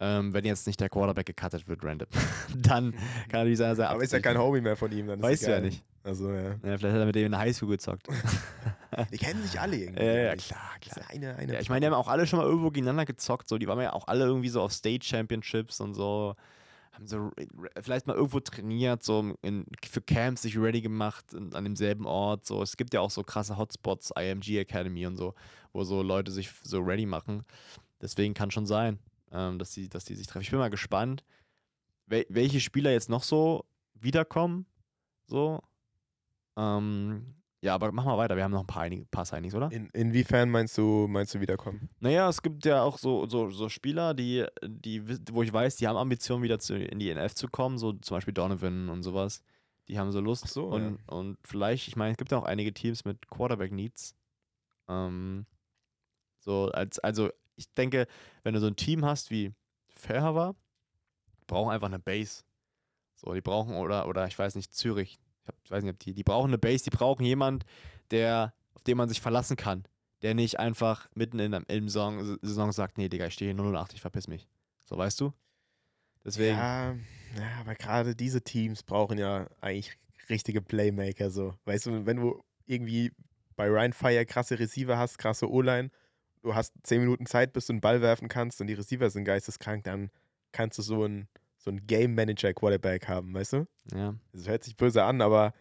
[0.00, 2.08] Ähm, wenn jetzt nicht der Quarterback gecuttet wird, random.
[2.56, 2.92] dann
[3.28, 5.08] kann er die sehr, sehr Aber ist ja kein Homie mehr von ihm.
[5.08, 5.84] Dann ist Weißt du ja nicht.
[6.04, 6.50] Also, ja.
[6.50, 8.06] Ja, vielleicht hat er mit dem in der Highschool gezockt.
[9.12, 10.04] Die kennen sich alle irgendwie.
[10.04, 11.06] ja, ja, klar, klar.
[11.08, 13.48] eine, eine Ja, ich meine, die haben auch alle schon mal irgendwo gegeneinander gezockt.
[13.48, 13.58] So.
[13.58, 16.34] Die waren ja auch alle irgendwie so auf State Championships und so.
[16.92, 17.30] Haben so
[17.80, 22.46] vielleicht mal irgendwo trainiert, so in, für Camps sich ready gemacht in, an demselben Ort.
[22.46, 22.62] So.
[22.62, 25.34] Es gibt ja auch so krasse Hotspots, IMG Academy und so,
[25.72, 27.44] wo so Leute sich so ready machen.
[28.00, 28.98] Deswegen kann schon sein,
[29.32, 30.42] ähm, dass, die, dass die sich treffen.
[30.42, 31.24] Ich bin mal gespannt,
[32.06, 34.66] wel welche Spieler jetzt noch so wiederkommen.
[35.26, 35.62] So.
[36.56, 38.36] Ähm, ja, aber mach mal weiter.
[38.36, 39.70] Wir haben noch ein paar, einige, paar Signings, oder?
[39.72, 41.88] In, inwiefern meinst du, meinst du wiederkommen?
[41.98, 45.88] Naja, es gibt ja auch so, so, so Spieler, die, die, wo ich weiß, die
[45.88, 49.42] haben Ambitionen, wieder zu, in die NF zu kommen, so zum Beispiel Donovan und sowas.
[49.88, 50.44] Die haben so Lust.
[50.46, 54.14] Ach so, und, und vielleicht, ich meine, es gibt ja auch einige Teams mit Quarterback-Needs.
[54.88, 55.46] Ähm,
[56.38, 58.06] so, als, also ich denke,
[58.44, 59.52] wenn du so ein Team hast wie
[59.96, 60.54] Fairhaver,
[61.46, 62.44] brauchen einfach eine Base.
[63.16, 65.18] So, die brauchen, oder, oder ich weiß nicht, Zürich.
[65.64, 67.64] Ich, weiß nicht, ob die, die brauchen eine Base, die brauchen jemand,
[68.10, 69.84] der, auf den man sich verlassen kann.
[70.22, 73.94] Der nicht einfach mitten in der im Saison, sagt, nee, Digga, ich stehe hier 008,
[73.94, 74.48] ich verpiss mich.
[74.84, 75.32] So, weißt du?
[76.24, 76.56] Deswegen.
[76.56, 76.92] Ja,
[77.36, 79.96] ja, aber gerade diese Teams brauchen ja eigentlich
[80.28, 81.30] richtige Playmaker.
[81.30, 81.54] So.
[81.64, 83.12] Weißt du, wenn du irgendwie
[83.56, 85.90] bei Ryan Fire krasse Receiver hast, krasse O-Line,
[86.42, 89.24] du hast 10 Minuten Zeit, bis du einen Ball werfen kannst und die Receiver sind
[89.24, 90.10] geisteskrank, dann
[90.52, 93.66] kannst du so ein, so ein Game Manager Quarterback haben, weißt du?
[93.92, 94.14] Ja.
[94.32, 95.52] Das hört sich böse an, aber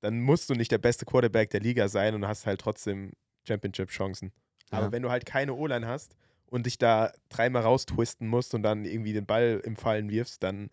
[0.00, 3.12] dann musst du nicht der beste Quarterback der Liga sein und hast halt trotzdem
[3.46, 4.32] Championship-Chancen.
[4.70, 4.92] Aber ja.
[4.92, 9.12] wenn du halt keine O-Line hast und dich da dreimal raustwisten musst und dann irgendwie
[9.12, 10.70] den Ball im Fallen wirfst, dann,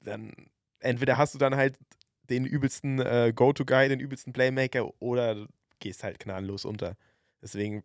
[0.00, 0.32] dann
[0.80, 1.78] entweder hast du dann halt
[2.30, 5.46] den übelsten äh, Go-To-Guy, den übelsten Playmaker oder
[5.78, 6.96] gehst halt gnadenlos unter.
[7.42, 7.84] Deswegen,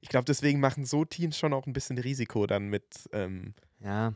[0.00, 4.14] ich glaube, deswegen machen so Teams schon auch ein bisschen Risiko dann mit, ähm, ja.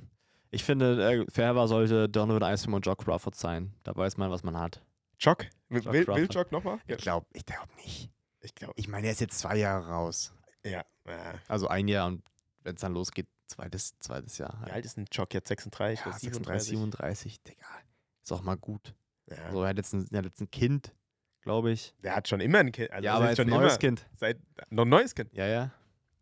[0.52, 3.74] Ich finde, äh, Fairhaver sollte Donovan Isom und Jock Crawford sein.
[3.84, 4.82] Da weiß man, was man hat.
[5.18, 5.46] Jock.
[5.70, 6.28] Will, Jock will, will.
[6.30, 6.78] Jock nochmal?
[6.86, 8.10] Ich glaube ich glaub nicht.
[8.42, 10.32] Ich glaube, Ich meine, er ist jetzt zwei Jahre raus.
[10.64, 10.84] ja.
[11.06, 11.34] ja.
[11.48, 12.22] Also ein Jahr und
[12.64, 14.52] wenn es dann losgeht, zweites, zweites Jahr.
[14.58, 14.72] Wie Halt.
[14.74, 15.48] alt ist ein Jock jetzt?
[15.48, 17.32] 36 Ja, oder 36, 37?
[17.38, 17.66] 37, Digga.
[18.22, 18.94] Ist auch mal gut.
[19.30, 19.50] Ja.
[19.50, 20.94] So, er hat jetzt ein, er hat jetzt ein Kind,
[21.40, 21.94] glaube ich.
[22.02, 22.90] Der hat schon immer ein Kind.
[22.90, 24.06] Also ja, das aber ist jetzt schon ein neues immer, Kind.
[24.16, 24.38] Seit,
[24.70, 25.32] noch ein neues Kind.
[25.32, 25.70] Ja, ja.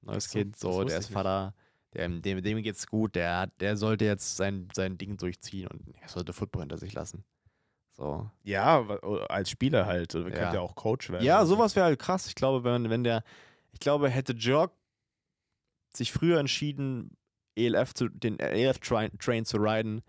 [0.02, 1.12] Neues so, Kind, das so, der ist nicht.
[1.14, 1.52] Vater.
[1.52, 1.54] Der,
[1.94, 3.14] dem, dem geht's gut.
[3.14, 7.24] Der, der sollte jetzt sein, sein Ding durchziehen und er sollte Football hinter sich lassen.
[7.92, 8.30] So.
[8.44, 8.86] Ja,
[9.28, 10.14] als Spieler halt.
[10.14, 10.36] Oder Ja.
[10.36, 11.24] könnte ja auch Coach werden.
[11.24, 12.26] Ja, sowas wäre halt krass.
[12.26, 13.22] Ich glaube, wenn, wenn der,
[13.72, 14.70] ich glaube, hätte Jörg
[15.94, 17.16] sich früher entschieden,
[17.56, 20.02] ELF zu, den ELF-Train Train zu riden,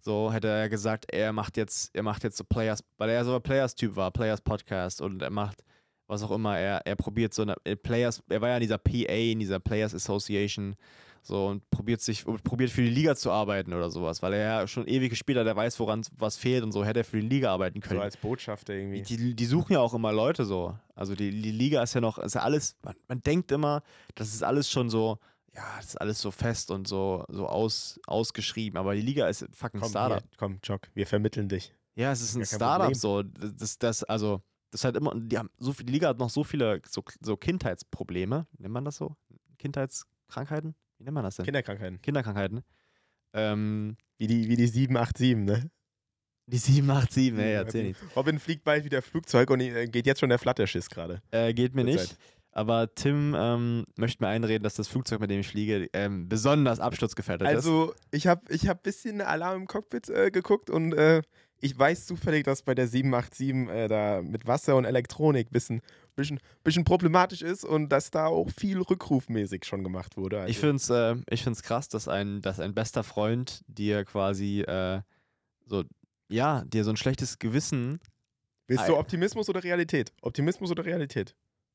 [0.00, 3.34] so hätte er gesagt, er macht jetzt, er macht jetzt so Players, weil er so
[3.34, 5.64] ein Players-Typ war, Players-Podcast und er macht
[6.06, 8.78] was auch immer, er, er probiert so eine äh, Players, er war ja in dieser
[8.78, 10.74] PA, in dieser Players Association,
[11.22, 14.66] so und probiert sich, probiert für die Liga zu arbeiten oder sowas, weil er ja
[14.66, 17.28] schon ewig gespielt hat, der weiß, woran was fehlt und so, hätte er für die
[17.28, 18.00] Liga arbeiten können.
[18.00, 19.02] So als Botschafter irgendwie.
[19.02, 20.78] Die, die suchen ja auch immer Leute so.
[20.94, 23.82] Also die, die Liga ist ja noch, ist ja alles, man, man denkt immer,
[24.14, 25.18] das ist alles schon so,
[25.54, 28.78] ja, das ist alles so fest und so, so aus, ausgeschrieben.
[28.78, 30.20] Aber die Liga ist fucking komm, Startup.
[30.20, 31.74] hier, komm, Jock, wir vermitteln dich.
[31.94, 33.24] Ja, es ist ein Startup so.
[33.24, 36.44] Das, das, also, das hat immer, die haben so viel, die Liga hat noch so
[36.44, 38.46] viele so, so Kindheitsprobleme.
[38.58, 39.16] Nennt man das so?
[39.58, 40.76] Kindheitskrankheiten?
[40.98, 41.44] Wie nennt man das denn?
[41.44, 42.00] Kinderkrankheiten.
[42.02, 42.62] Kinderkrankheiten.
[43.32, 45.70] Ähm, Wie die, wie die 787, ne?
[46.46, 48.00] die 787, ey, erzähl nicht.
[48.16, 51.20] Robin fliegt bald wieder Flugzeug und äh, geht jetzt schon der Flatterschiss gerade.
[51.30, 51.98] Äh, geht mir nicht.
[51.98, 52.18] Zeit.
[52.52, 56.80] Aber Tim ähm, möchte mir einreden, dass das Flugzeug, mit dem ich fliege, ähm, besonders
[56.80, 57.54] absturzgefährdet ist.
[57.54, 61.22] Also, ich habe ich hab ein bisschen Alarm im Cockpit äh, geguckt und äh,
[61.60, 65.80] ich weiß zufällig, dass bei der 787 äh, da mit Wasser und Elektronik ein bisschen,
[66.14, 70.40] bisschen, bisschen problematisch ist und dass da auch viel rückrufmäßig schon gemacht wurde.
[70.40, 74.04] Also, Ich finde es äh, ich find's krass, dass ein, dass ein bester Freund dir
[74.04, 75.00] quasi äh,
[75.66, 75.84] so,
[76.28, 78.00] ja, dir so ein schlechtes Gewissen.
[78.66, 78.96] Willst du.
[78.96, 80.12] Optimismus oder Realität?
[80.22, 81.34] Optimismus oder Realität?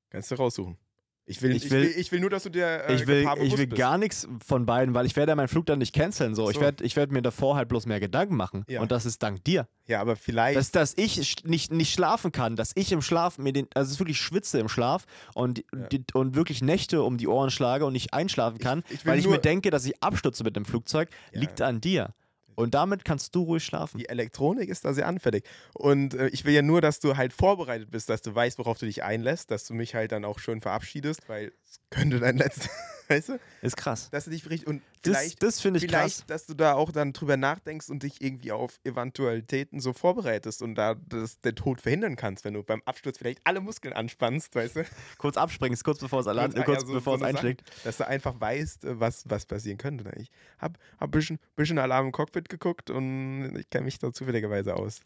[0.10, 0.78] Kannst du raussuchen.
[1.25, 3.25] Ich will, Ich ich will- will, ich will nur, dass du dir äh, ich will,
[3.41, 6.36] ich will gar nichts von beiden, weil ich werde ja meinen Flug dann nicht canceln.
[6.36, 6.49] So.
[6.49, 6.62] Ich So.
[6.62, 8.65] werde ich werd mir davor halt bloß mehr Gedanken machen.
[8.67, 8.81] Ja.
[8.81, 9.67] Und das ist dank dir.
[9.88, 10.57] Ja, aber vielleicht.
[10.57, 13.93] Dass, dass ich nicht, nicht schlafen kann, dass ich im Schlaf mir den, also es
[13.93, 15.88] ist wirklich schwitze im Schlaf und, Ja.
[15.88, 19.19] die, und wirklich Nächte um die Ohren schlage und nicht einschlafen kann, ich will weil
[19.19, 21.39] ich mir denke, dass ich abstürze mit dem Flugzeug, Ja.
[21.39, 22.13] liegt an dir.
[22.56, 23.98] Und damit kannst du ruhig schlafen.
[23.98, 25.46] Die Elektronik ist da sehr anfällig.
[25.74, 28.78] Und äh, ich will ja nur, dass du halt vorbereitet bist, dass du weißt, worauf
[28.78, 32.38] du dich einlässt, dass du mich halt dann auch schön verabschiedest, weil es könnte dein
[32.38, 32.69] letzter,
[33.07, 34.09] weißt du, Ist krass.
[34.12, 36.25] dass du dich richtig und Das, vielleicht, das finde ich vielleicht, krass.
[36.27, 40.75] dass du da auch dann drüber nachdenkst und dich irgendwie auf Eventualitäten so vorbereitest und
[40.75, 44.75] da das, den Tod verhindern kannst, wenn du beim Absturz vielleicht alle Muskeln anspannst, weißt
[44.77, 44.86] du,
[45.17, 47.63] Kurz abspringst, kurz bevor es, Kurz, äh, kurz ja, so- bevor so es einschlägt.
[47.83, 50.09] dass du einfach weißt, was, was passieren könnte.
[50.17, 54.12] Ich habe hab ein bisschen, bisschen Alarm im Cockpit geguckt und ich kenne mich da
[54.13, 55.01] zufälligerweise aus.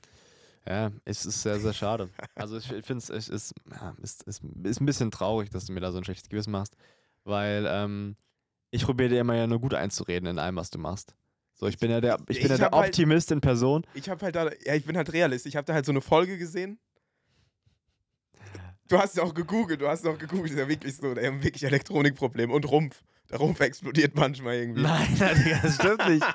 [0.68, 2.10] Ja, es ist sehr, sehr schade.
[2.36, 3.54] Also ich finde es ist, ist,
[4.02, 4.44] ist, ist,
[4.82, 6.76] ein bisschen traurig, dass du mir da so ein schlechtes Gewissen machst,
[7.24, 8.18] weil ähm,
[8.70, 11.16] ich probiere dir immer ja nur gut einzureden in allem, was du machst.
[11.54, 13.88] So, ich bin ja der, ich bin ja Ich der halt- Optimist in Person.
[13.94, 15.46] Ich habe halt da, ja, ich bin halt Realist.
[15.46, 16.80] Ich habe da halt so eine Folge gesehen.
[18.90, 21.64] Du hast ja auch gegoogelt, du hast auch gegoogelt, ist ja wirklich so, haben wirklich
[21.64, 23.04] Elektronikprobleme und Rumpf.
[23.30, 24.82] Der Rumpf explodiert manchmal irgendwie.
[24.82, 25.08] Nein,
[25.62, 26.26] das stimmt nicht.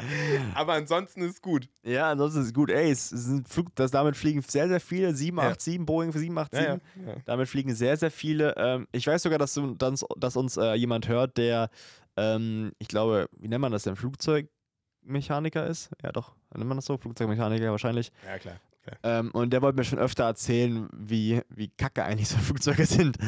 [0.54, 1.68] Aber ansonsten ist gut.
[1.82, 2.70] Ja, ansonsten ist es gut.
[2.70, 5.14] Ey, es sind Flug, das, damit fliegen sehr, sehr viele.
[5.14, 6.60] 787, Boeing 787.
[6.60, 6.64] Ja,
[7.06, 7.12] ja.
[7.14, 7.22] ja.
[7.24, 8.54] Damit fliegen sehr, sehr viele.
[8.56, 11.70] Ähm, ich weiß sogar, dass, dass, dass uns äh, jemand hört, der,
[12.16, 13.96] ähm, ich glaube, wie nennt man das denn?
[13.96, 15.90] Flugzeugmechaniker ist?
[16.02, 16.34] Ja, doch.
[16.54, 16.98] Nennt man das so?
[16.98, 18.12] Flugzeugmechaniker wahrscheinlich.
[18.26, 18.60] Ja, klar.
[18.82, 18.98] Klar.
[19.02, 23.18] Ähm, und der wollte mir schon öfter erzählen, wie, wie kacke eigentlich so Flugzeuge sind.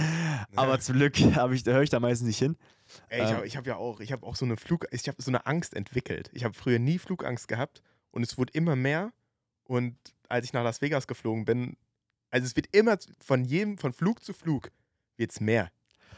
[0.57, 2.57] Aber zum Glück ich, höre ich da meistens nicht hin.
[3.09, 3.37] Ey, ich Ähm.
[3.37, 5.75] habe hab ja auch, ich habe auch so eine Flug, ich habe so eine Angst
[5.75, 6.31] entwickelt.
[6.33, 9.13] Ich habe früher nie Flugangst gehabt und es wurde immer mehr.
[9.65, 9.97] Und
[10.29, 11.77] als ich nach Las Vegas geflogen bin,
[12.31, 14.71] also es wird immer von jedem, von Flug zu Flug,
[15.17, 15.71] wird es mehr.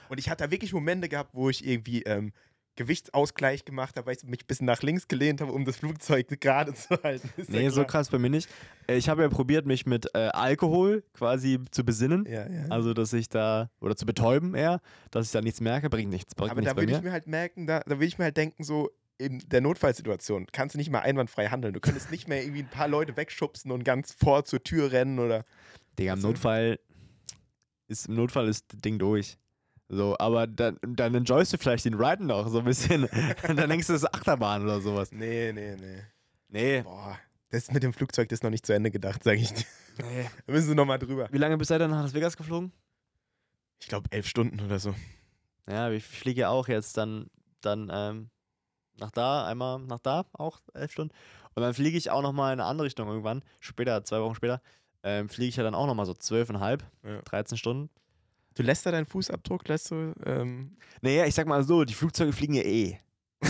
[0.09, 2.33] Und ich hatte da wirklich Momente gehabt, wo ich irgendwie ähm,
[2.77, 6.29] Gewichtsausgleich gemacht habe, weil ich mich ein bisschen nach links gelehnt habe, um das Flugzeug
[6.41, 7.29] gerade zu halten.
[7.37, 7.87] Ist ja Nee, so klar.
[7.87, 8.49] krass bei mir nicht.
[8.87, 12.27] Äh, Ich habe ja probiert, mich mit äh, Alkohol quasi zu besinnen.
[12.27, 12.67] Ja, ja.
[12.71, 16.35] Also, dass ich da, oder zu betäuben eher, dass ich da nichts merke, bringt nichts.
[16.35, 16.99] Bringt Aber nichts da würde mir.
[16.99, 20.47] ich mir halt merken, da, da würde ich mir halt denken, so in der Notfallsituation
[20.53, 21.73] kannst du nicht mal einwandfrei handeln.
[21.73, 25.19] Du könntest nicht mehr irgendwie ein paar Leute wegschubsen und ganz vor zur Tür rennen
[25.19, 25.45] oder.
[25.99, 26.21] Digga, im?
[26.21, 26.79] Notfall
[27.89, 29.39] ist, im Notfall ist das Ding durch.
[29.89, 33.09] So, aber dann, dann enjoyst du vielleicht den Ride noch so ein bisschen.
[33.43, 35.13] Dann denkst du, das ist Achterbahn oder sowas.
[35.13, 36.03] Nee, nee, nee.
[36.49, 36.83] Nee.
[36.83, 37.17] Boah,
[37.51, 39.65] das mit dem Flugzeug das ist noch nicht zu Ende gedacht, sage ich dir.
[39.99, 40.29] nee.
[40.47, 41.29] Da müssen wir nochmal drüber.
[41.31, 42.73] Wie lange bist du denn nach Las Vegas geflogen?
[43.81, 44.93] Ich glaube elf Stunden oder so.
[45.69, 47.29] Ja, ich fliege ja auch jetzt dann,
[47.61, 48.31] dann ähm,
[48.99, 51.15] nach da, einmal nach da, auch elf Stunden.
[51.55, 54.61] Und dann fliege ich auch nochmal in eine andere Richtung irgendwann, später, zwei Wochen später,
[55.05, 57.23] ähm, fliege ich ja dann auch nochmal so zwölfeinhalb, Ja.
[57.23, 57.91] 13 Stunden.
[58.57, 60.15] Du lässt da deinen Fußabdruck, lässt du.
[60.25, 62.99] Ähm, Naja, ich sag mal so, die Flugzeuge fliegen ja eh.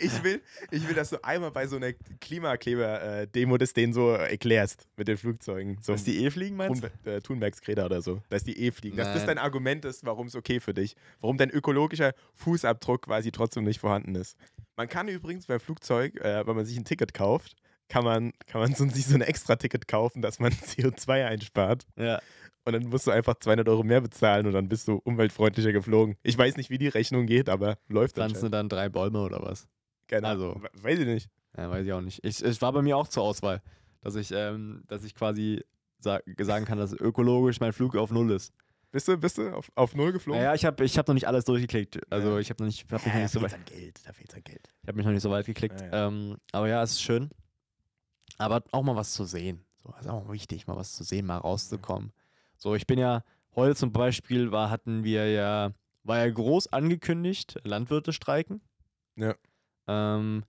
[0.00, 4.88] ich, will, ich will, dass du einmal bei so einer Klimakleber-Demo das denen so erklärst
[4.96, 5.76] mit den Flugzeugen.
[5.82, 7.10] So Dass die eh fliegen, meinst du?
[7.10, 8.96] Äh, Thunbergs Greta oder so, dass die eh fliegen.
[8.96, 9.36] Dass das Nein.
[9.36, 10.96] dein Argument ist, warum es okay für dich.
[11.20, 14.38] Warum dein ökologischer Fußabdruck quasi trotzdem nicht vorhanden ist.
[14.76, 17.54] Man kann übrigens beim Flugzeug, äh, wenn man sich ein Ticket kauft,
[17.88, 21.86] kann man, kann man so, sich so ein Extra-Ticket kaufen, dass man CO2 einspart.
[21.96, 22.20] Ja.
[22.68, 26.16] Und dann musst du einfach 200 Euro mehr bezahlen und dann bist du umweltfreundlicher geflogen.
[26.22, 28.54] Ich weiß nicht, wie die Rechnung geht, aber läuft Pflanzen anscheinend.
[28.54, 29.66] dann drei Bäume oder was?
[30.06, 30.64] Keine also- Ahnung.
[30.74, 31.30] We- Weiß ich nicht.
[31.56, 32.22] Ja, weiß ich auch nicht.
[32.24, 33.62] Ich, es war bei mir auch zur Auswahl,
[34.02, 35.64] dass ich, ähm, dass ich quasi
[35.98, 38.52] sa sagen kann, dass ökologisch mein Flug auf Null ist.
[38.90, 40.40] Bist du, bist du auf, auf Null geflogen?
[40.42, 42.00] Naja, ich habe ich hab noch nicht alles durchgeklickt.
[42.12, 42.38] Also Ja.
[42.38, 44.00] ich habe noch nicht, hab mich noch da nicht so weit, an Geld.
[44.06, 44.68] Da fehlt an Geld.
[44.82, 45.80] ich hab mich noch nicht so weit geklickt.
[45.80, 46.06] Ja, ja.
[46.08, 47.30] Ähm, aber ja, es ist schön.
[48.36, 49.64] Aber auch mal was zu sehen.
[49.82, 52.12] So, ist auch wichtig, mal was zu sehen, mal rauszukommen.
[52.60, 53.22] So, ich bin ja,
[53.54, 58.60] heute zum Beispiel war, hatten wir ja, war ja groß angekündigt, Landwirte streiken.
[59.16, 59.34] Ja.
[59.86, 60.44] Ähm,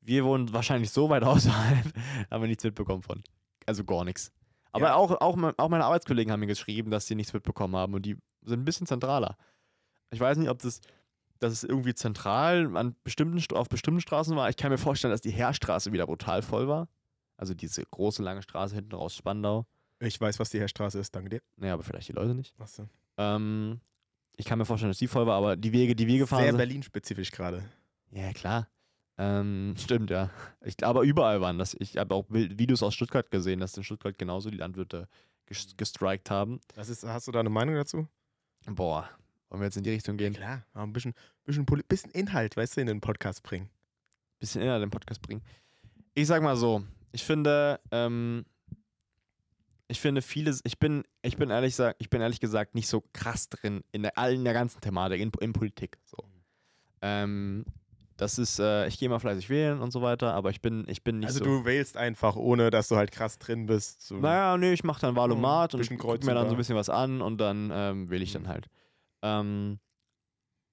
[0.00, 1.86] wir wohnen wahrscheinlich so weit außerhalb,
[2.30, 3.22] haben wir nichts mitbekommen von.
[3.66, 4.32] Also gar nichts.
[4.72, 4.94] Aber Ja.
[4.94, 8.16] auch, auch, auch meine Arbeitskollegen haben mir geschrieben, dass sie nichts mitbekommen haben und die
[8.42, 9.36] sind ein bisschen zentraler.
[10.10, 10.80] Ich weiß nicht, ob das,
[11.38, 14.48] dass es irgendwie zentral an bestimmten, St- auf bestimmten Straßen war.
[14.48, 16.88] Ich kann mir vorstellen, dass die Heerstraße wieder brutal voll war.
[17.36, 19.66] Also diese große, lange Straße hinten raus, Spandau.
[20.02, 21.42] Ich weiß, was die Heerstraße ist, danke dir.
[21.56, 22.54] Naja, aber vielleicht die Leute nicht.
[22.76, 22.90] Denn?
[23.18, 23.80] Ähm,
[24.36, 26.52] ich kann mir vorstellen, dass die voll war, aber die Wege, die wir gefahren Sehr
[26.52, 26.58] sind.
[26.58, 27.62] Berlin-spezifisch gerade.
[28.10, 28.68] Ja, klar.
[29.18, 30.30] Ähm, stimmt, ja.
[30.64, 31.76] Ich, aber überall waren das.
[31.78, 35.08] Ich habe auch Videos aus Stuttgart gesehen, dass in Stuttgart genauso die Landwirte
[35.46, 36.60] ges gestrikt haben.
[36.74, 38.08] Was ist, hast du da eine Meinung dazu?
[38.66, 39.08] Boah,
[39.50, 40.32] wollen wir jetzt in die Richtung gehen?
[40.32, 40.64] klar.
[40.72, 43.70] Aber ein bisschen, bisschen, bisschen Inhalt, weißt du, in den Podcast bringen.
[44.40, 45.42] Bisschen Inhalt im Podcast bringen.
[46.14, 48.44] Ich sag mal so, ich finde, ähm,
[49.92, 53.04] ich finde vieles, ich bin, ich bin ehrlich gesagt, ich bin ehrlich gesagt nicht so
[53.12, 55.98] krass drin in der, in der ganzen Thematik, in, in Politik.
[56.04, 56.16] So.
[57.02, 57.64] Ähm,
[58.16, 61.04] das ist, äh, ich gehe mal fleißig wählen und so weiter, aber ich bin, ich
[61.04, 61.44] bin nicht Also so.
[61.44, 64.06] du wählst einfach, ohne dass du halt krass drin bist.
[64.06, 64.16] So.
[64.16, 66.88] Naja, nee, ich mache dann Wahlomat Ja, und gucke mir dann so ein bisschen was
[66.88, 68.48] an und dann ähm, wähle ich dann Mhm.
[68.48, 68.68] halt.
[69.22, 69.78] Ähm,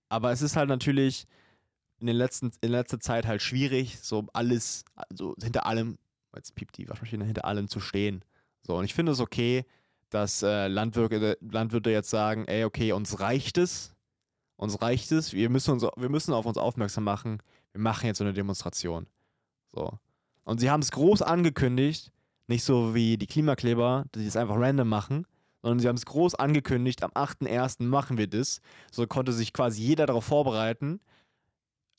[0.07, 1.25] aber es ist halt natürlich
[1.99, 5.97] in, den letzten, in letzter Zeit halt schwierig, so alles, also hinter allem,
[6.35, 8.23] jetzt piept die Waschmaschine, hinter allem zu stehen.
[8.63, 9.65] So, und ich finde es okay,
[10.09, 13.95] dass äh, Landwirte, Landwirte jetzt sagen, ey, okay, uns reicht es,
[14.55, 17.41] uns reicht es, wir müssen, uns, wir müssen auf uns aufmerksam machen,
[17.71, 19.07] wir machen jetzt so eine Demonstration.
[19.71, 19.91] So.
[20.43, 22.11] Und sie haben es groß angekündigt,
[22.47, 25.27] nicht so wie die Klimakleber, die es einfach random machen,
[25.61, 27.83] sondern sie haben es groß angekündigt, am 8.1.
[27.83, 28.61] machen wir das.
[28.91, 30.99] So konnte sich quasi jeder darauf vorbereiten.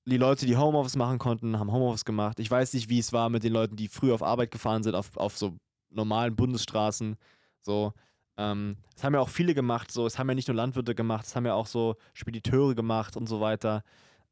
[0.06, 2.40] Die Leute, die Homeoffice machen konnten, haben Homeoffice gemacht.
[2.40, 4.94] Ich weiß nicht, wie es war mit den Leuten, die früh auf Arbeit gefahren sind,
[4.94, 5.56] auf, auf so
[5.90, 7.16] normalen Bundesstraßen.
[7.60, 7.92] So,
[8.36, 9.90] ähm, das haben ja auch viele gemacht.
[9.90, 13.16] So, es haben ja nicht nur Landwirte gemacht, es haben ja auch so Spediteure gemacht
[13.16, 13.82] und so weiter.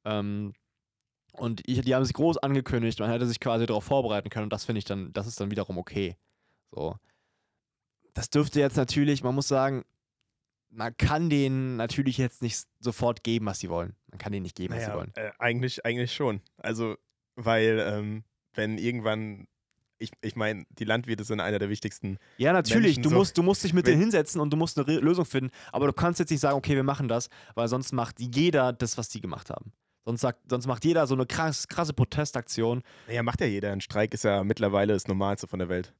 [0.04, 0.52] Ähm,
[1.32, 4.52] und ich, die haben sich groß angekündigt, man hätte sich quasi darauf vorbereiten können und
[4.52, 6.16] das finde ich dann, das ist dann wiederum okay.
[6.70, 6.96] So.
[8.14, 9.84] Das dürfte jetzt natürlich, man muss sagen,
[10.70, 13.94] man kann denen natürlich jetzt nicht sofort geben, was sie wollen.
[14.10, 15.12] Man kann denen nicht geben, was sie Naja, wollen.
[15.16, 16.42] äh, eigentlich, eigentlich schon.
[16.56, 16.96] Also,
[17.36, 19.46] weil, ähm, wenn irgendwann,
[19.98, 22.18] ich, ich meine, die Landwirte sind einer der wichtigsten.
[22.36, 22.96] Ja, natürlich.
[22.96, 24.96] Menschen Du so- musst, du musst dich mit denen hinsetzen und du musst eine Re
[25.00, 25.50] Lösung finden.
[25.72, 28.96] Aber du kannst jetzt nicht sagen, okay, wir machen das, weil sonst macht jeder das,
[28.98, 29.72] was die gemacht haben.
[30.04, 32.82] Sonst, sagt, sonst macht jeder so eine krass, krasse Protestaktion.
[33.08, 33.72] Naja, macht ja jeder.
[33.72, 35.92] Ein Streik ist ja mittlerweile das Normalste von der Welt.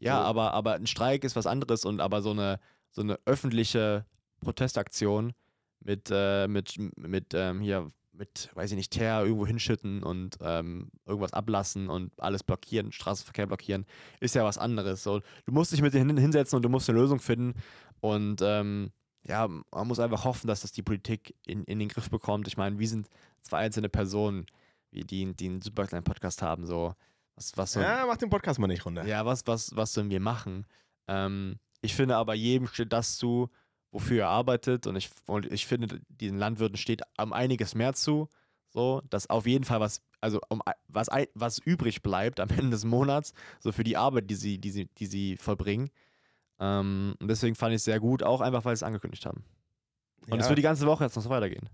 [0.00, 0.24] Ja, So.
[0.24, 4.04] aber, aber ein Streik ist was anderes und aber so eine, so eine öffentliche
[4.40, 5.32] Protestaktion
[5.80, 10.90] mit, äh, mit, mit ähm, hier, mit, weiß ich nicht, Teer irgendwo hinschütten und ähm,
[11.06, 13.86] irgendwas ablassen und alles blockieren, Straßenverkehr blockieren,
[14.20, 15.02] ist ja was anderes.
[15.02, 17.54] So, du musst dich mit denen hinsetzen und du musst eine Lösung finden.
[18.00, 18.90] Und ähm,
[19.26, 22.46] ja, man muss einfach hoffen, dass das die Politik in, in den Griff bekommt.
[22.46, 23.08] Ich meine, wir sind
[23.42, 24.46] zwei einzelne Personen,
[24.92, 26.94] die, die einen super kleinen Podcast haben, so.
[27.36, 29.04] Was, was so, Ja, mach den Podcast mal nicht runter.
[29.06, 30.66] ja, was, was, was sollen wir machen?
[31.08, 33.50] Ähm, ich finde aber, jedem steht das zu,
[33.94, 34.86] wofür er arbeitet.
[34.86, 38.28] Und ich, und ich finde, diesen Landwirten steht um einiges mehr zu.
[38.68, 42.84] So, dass auf jeden Fall was, also um, was, was übrig bleibt am Ende des
[42.84, 45.90] Monats, so für die Arbeit, die sie, die sie, die sie vollbringen.
[46.58, 49.44] Ähm, und deswegen fand ich es sehr gut, auch einfach, weil sie es angekündigt haben.
[50.28, 50.50] Und es ja.
[50.50, 51.68] wird die ganze Woche jetzt noch so weitergehen.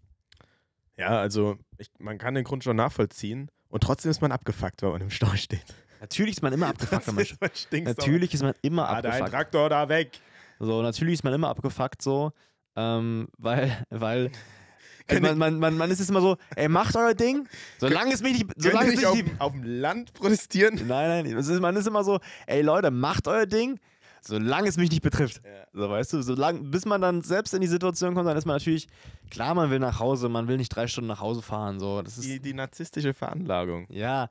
[0.98, 3.50] ja, also ich, man kann den Grund schon nachvollziehen.
[3.68, 5.64] Und trotzdem ist man abgefuckt, wenn man im Stau steht.
[6.00, 7.94] Natürlich ist man immer abgefuckt, stinksauer.
[7.96, 9.30] Natürlich ist man immer Ah, dein abgefuckt.
[9.30, 10.18] Traktor da weg.
[10.60, 12.32] So, natürlich ist man immer abgefuckt so,
[12.76, 16.94] ähm, weil, weil also Können- man, man, man, man ist jetzt immer so, ey, macht
[16.96, 17.48] euer Ding,
[17.78, 20.74] solange es mich nicht, solange es nicht auf, auf dem Land protestieren?
[20.86, 23.80] nein, nein, ist, man ist immer so, ey Leute, macht euer Ding,
[24.20, 25.40] solange es mich nicht betrifft.
[25.44, 25.50] Ja.
[25.72, 28.56] So, weißt du, solange, bis man dann selbst in die Situation kommt, dann ist man
[28.56, 28.86] natürlich,
[29.30, 32.18] klar, man will nach Hause, man will nicht drei Stunden nach Hause fahren, so, das
[32.18, 33.86] ist, Die, die narzisstische Veranlagung.
[33.90, 34.28] ja,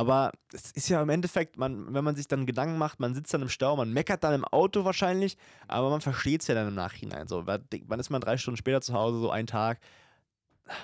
[0.00, 3.34] aber es ist ja im Endeffekt, man, wenn man sich dann Gedanken macht, man sitzt
[3.34, 5.36] dann im Stau, man meckert dann im Auto wahrscheinlich,
[5.68, 7.28] aber man versteht es ja dann im Nachhinein.
[7.28, 9.78] So, Wa- wann ist man drei Stunden später zu Hause, so ein Tag?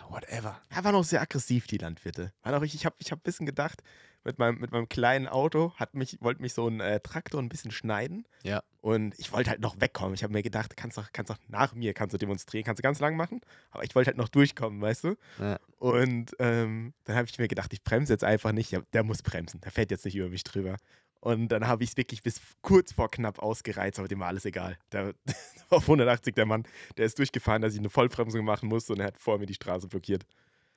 [0.09, 0.61] Whatever.
[0.75, 2.33] Ja, waren auch sehr aggressiv, die Landwirte.
[2.62, 3.83] Ich ich habe ich hab ein bisschen gedacht,
[4.27, 7.49] mit meinem, mit meinem kleinen Auto hat mich, wollte mich so ein äh, Traktor ein
[7.49, 8.27] bisschen schneiden.
[8.43, 8.62] Ja.
[8.81, 10.14] Und ich wollte halt noch wegkommen.
[10.14, 12.83] Ich habe mir gedacht, kannst doch, kannst doch nach mir, kannst du demonstrieren, kannst du
[12.83, 13.41] ganz lang machen.
[13.70, 15.16] Aber ich wollte halt noch durchkommen, weißt du?
[15.41, 15.59] Ja.
[15.79, 18.72] Und ähm, dann habe ich mir gedacht, ich bremse jetzt einfach nicht.
[18.72, 19.61] Ja, der muss bremsen.
[19.61, 20.77] Der fährt jetzt nicht über mich drüber.
[21.20, 24.45] Und dann habe ich es wirklich bis kurz vor knapp ausgereizt, aber dem war alles
[24.45, 24.77] egal.
[24.93, 25.14] Der,
[25.70, 26.64] auf 180 der Mann,
[26.97, 29.55] der ist durchgefahren, dass ich eine Vollbremsung machen musste und er hat vor mir die
[29.55, 30.27] Straße blockiert.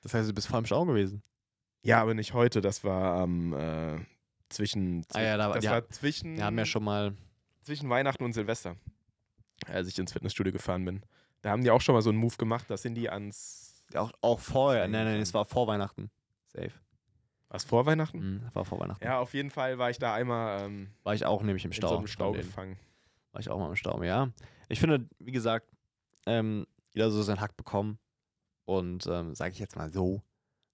[0.02, 1.22] Das heißt, du bist voll im Stau gewesen.
[1.82, 2.60] Ja, aber nicht heute.
[2.60, 3.98] Das war am äh,
[4.48, 5.04] zwischen.
[5.12, 5.70] Ah ja, da war- das ja.
[5.72, 7.14] war zwischen, Wir haben ja schon mal.
[7.62, 8.76] zwischen Weihnachten und Silvester,
[9.66, 11.02] als ich ins Fitnessstudio gefahren bin.
[11.42, 12.66] Da haben die auch schon mal so einen Move gemacht.
[12.68, 13.82] Da sind die ans.
[13.94, 14.86] Auch, auch vorher.
[14.88, 16.10] Nein, nein, es war vor Weihnachten.
[16.48, 16.72] Safe.
[17.48, 18.18] Was vor Weihnachten?
[18.18, 19.02] Mhm, war vor Weihnachten.
[19.02, 21.74] Ja, auf jeden Fall war ich da einmal ähm, War ich auch nämlich im in
[21.76, 21.88] Stau.
[21.88, 22.76] so einem Stau gefangen.
[23.32, 24.28] War ich auch mal im Stau, ja.
[24.68, 25.66] Ich finde, wie gesagt,
[26.26, 27.98] ähm, jeder so seinen Hack bekommen.
[28.66, 30.22] Und ähm, sage ich jetzt mal so.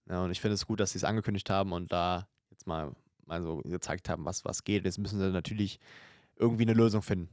[0.09, 2.93] Ja, und ich finde es gut, dass sie es angekündigt haben und da jetzt mal,
[3.27, 4.85] mal so gezeigt haben, was, was geht.
[4.85, 5.81] Jetzt müssen sie natürlich
[6.37, 7.29] irgendwie eine Lösung finden.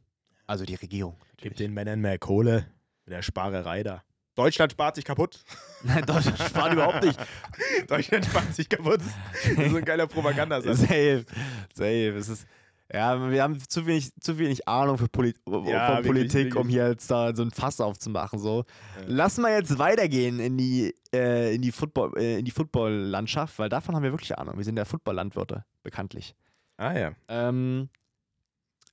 [0.47, 1.15] Also die Regierung.
[1.37, 1.57] Gib natürlich.
[1.57, 2.67] den Männern mehr Kohle
[3.05, 4.03] mit der Sparerei da.
[4.35, 5.43] Deutschland spart sich kaputt.
[5.83, 7.19] Nein, Deutschland spart überhaupt nicht.
[7.87, 8.99] Deutschland spart sich kaputt.
[8.99, 10.79] Das ist so ein geiler Propagandasatz.
[10.79, 11.25] Safe.
[11.73, 12.09] Safe.
[12.17, 12.47] Es ist,
[12.93, 16.63] ja, wir haben zu wenig, zu wenig Ahnung für Poli Ja, von wirklich, Politik, um
[16.63, 16.73] wirklich.
[16.75, 18.39] hier jetzt da so ein Fass aufzumachen.
[18.39, 18.65] So.
[18.99, 19.03] Ja.
[19.07, 23.69] Lass mal jetzt weitergehen in die, äh, in die Football, äh, in die Football-Landschaft, weil
[23.69, 24.57] davon haben wir wirklich Ahnung.
[24.57, 26.35] Wir sind ja Football-Landwirte, bekanntlich.
[26.77, 27.11] Ah ja.
[27.27, 27.89] Ähm,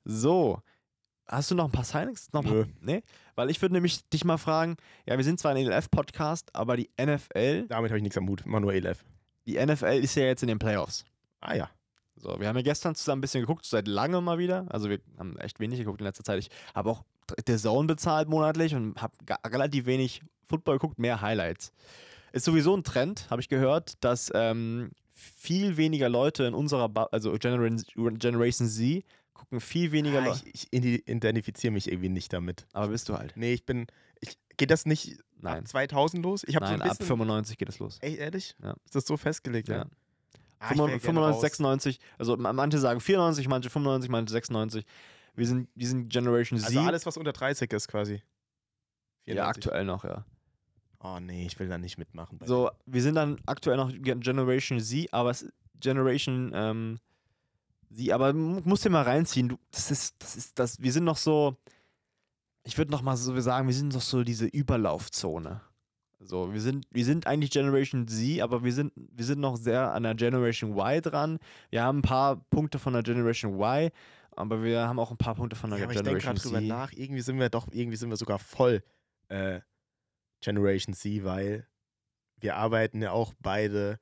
[0.05, 0.61] so.
[1.27, 2.33] Hast du noch ein paar Signings?
[2.33, 2.65] Noch Nö.
[2.65, 3.03] paar, nee?
[3.37, 4.77] Weil ich würde nämlich dich mal fragen,
[5.07, 8.43] ja, wir sind zwar ein ELF-Podcast, aber die NFL, Damit habe ich nichts am Hut.
[8.47, 9.05] Mach nur ELF.
[9.47, 11.05] die NFL ist ja jetzt in den Playoffs.
[11.41, 11.71] Ah ja.
[12.23, 14.67] So, wir haben ja gestern zusammen ein bisschen geguckt, seit langem mal wieder.
[14.69, 16.39] Also wir haben echt wenig geguckt in letzter Zeit.
[16.39, 17.03] Ich habe auch
[17.47, 19.15] der Zone bezahlt monatlich und habe
[19.47, 21.73] relativ wenig Football geguckt, mehr Highlights.
[22.33, 27.05] Ist sowieso ein Trend, habe ich gehört, dass ähm, viel weniger Leute in unserer, ba
[27.11, 30.41] also Generation, Generation Z, gucken viel weniger Ah, Leute.
[30.53, 32.67] ich ich identifiziere mich irgendwie nicht damit.
[32.73, 33.33] Aber bist du halt.
[33.37, 33.87] Nee, ich bin.
[34.21, 35.61] Ich, geht das nicht Nein.
[35.61, 36.45] ab 2000 los?
[36.47, 37.07] Ich habe so Nein, ein ab bisschen.
[37.07, 37.99] 95 geht es los.
[38.03, 38.55] Ey, ehrlich?
[38.63, 38.75] Ja.
[38.85, 39.69] Ist das so festgelegt?
[39.69, 39.79] Ja.
[39.79, 39.87] Ja.
[40.61, 41.41] Ah, ich wär 95, gerne raus.
[41.41, 44.85] 96, also ma- manche sagen 94, manche 95, manche 96.
[45.35, 46.67] Wir sind, wir sind Generation Z.
[46.69, 48.23] Also alles, was unter 30 ist, quasi.
[49.27, 49.47] ja, 94.
[49.67, 50.25] aktuell noch, ja.
[51.03, 52.39] Oh nee, ich will da nicht mitmachen.
[52.45, 55.51] So, wir sind dann aktuell noch Gen- Generation Z, aber es
[55.81, 56.99] Generation ähm,
[57.91, 59.49] Z, aber mu- musst dir mal reinziehen.
[59.49, 61.57] Du, das ist, das ist, das, wir sind noch so,
[62.65, 65.63] ich würde noch mal so sagen, wir sind noch so diese Überlaufzone.
[66.23, 69.93] So, wir sind, wir sind eigentlich Generation Z, aber wir sind, wir sind noch sehr
[69.93, 71.39] an der Generation Y dran.
[71.71, 73.91] Wir haben ein paar Punkte von der Generation Y,
[74.37, 76.49] aber wir haben auch ein paar Punkte von der Ja, aber ich denke Generation gerade
[76.49, 76.69] drüber Z.
[76.69, 76.93] nach.
[76.93, 78.83] Irgendwie sind wir doch, irgendwie sind wir sogar voll
[79.29, 79.61] äh,
[80.43, 81.67] Generation Z, weil
[82.39, 83.99] wir arbeiten ja auch beide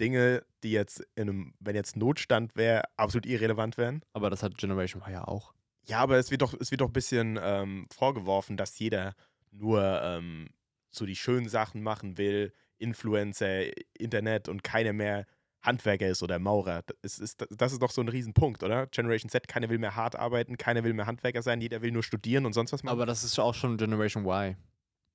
[0.00, 4.02] Dinge, die jetzt in einem, wenn jetzt Notstand wäre, absolut irrelevant wären.
[4.12, 5.54] Aber das hat Generation Y ja auch.
[5.86, 9.14] Ja, aber es wird doch, es wird doch ein bisschen ähm, vorgeworfen, dass jeder
[9.50, 10.50] nur ähm,
[10.90, 13.64] so die schönen Sachen machen will, Influencer,
[13.98, 15.26] Internet und keiner mehr
[15.60, 16.82] Handwerker ist oder Maurer.
[17.02, 18.86] Das ist, das ist doch so ein Riesenpunkt, oder?
[18.86, 22.02] Generation Z, keiner will mehr hart arbeiten, keiner will mehr Handwerker sein, jeder will nur
[22.02, 22.92] studieren und sonst was machen.
[22.92, 24.56] Aber das ist auch schon Generation Y.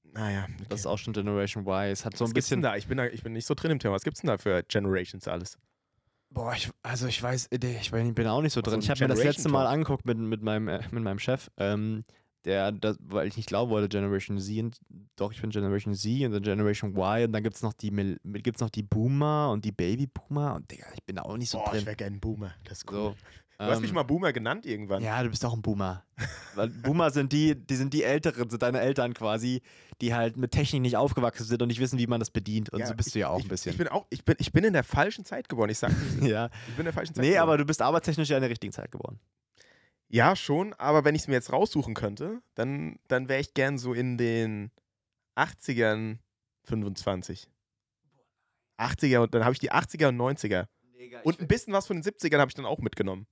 [0.04, 0.66] naja, okay.
[0.70, 1.92] Das ist auch schon Generation Y.
[1.92, 2.62] Es hat so was ein bisschen.
[2.62, 2.76] da?
[2.76, 3.06] Ich bin, da?
[3.08, 3.94] ich bin nicht so drin im Thema.
[3.94, 5.58] Was gibt's denn da für Generations alles?
[6.30, 8.74] Boah, ich, also ich weiß, ich bin auch nicht so drin.
[8.74, 11.50] einen Ich habe mir das letzte Mal angeguckt mit, mit, meinem, äh, mit meinem Chef,
[11.58, 12.04] ähm,
[12.46, 14.80] der, das, weil ich nicht glauben wollte, Generation Z, und,
[15.16, 17.92] doch, ich bin Generation Z und dann Generation Y und dann gibt es noch, die
[18.42, 21.58] gibt's noch die Boomer und die Baby-Boomer und Digga, ich bin da auch nicht so
[21.60, 21.86] Boah, ich drin.
[21.86, 22.54] wäre gerne ein Boomer.
[22.66, 22.98] Das ist cool.
[22.98, 23.16] So,
[23.60, 25.02] du hast mich ähm, mal Boomer genannt irgendwann.
[25.04, 26.04] Ja, du bist auch ein Boomer.
[26.56, 29.62] Weil Boomer sind die, die sind die Älteren, sind deine Eltern quasi,
[30.02, 32.72] die halt mit Technik nicht aufgewachsen sind und nicht wissen, wie man das bedient.
[32.72, 33.72] Und Ja, so bist ich, du ja auch ich, ein bisschen.
[33.72, 35.70] Ich bin auch, ich bin, ich bin in der falschen Zeit geboren.
[35.70, 36.48] Ich sag nicht, ja.
[36.68, 37.44] ich bin in der falschen Zeit Nee, geboren.
[37.44, 39.20] aber du bist arbeitstechnisch ja in der richtigen Zeit geworden.
[40.14, 43.80] Ja, schon, aber wenn ich es mir jetzt raussuchen könnte, dann, dann wäre ich gern
[43.80, 44.70] so in den
[45.36, 46.20] 80ern
[46.66, 47.50] 25.
[48.78, 50.68] 80er und dann habe ich die 80er und 90er.
[51.24, 53.26] Und ein bisschen was von den 70ern habe ich dann auch mitgenommen.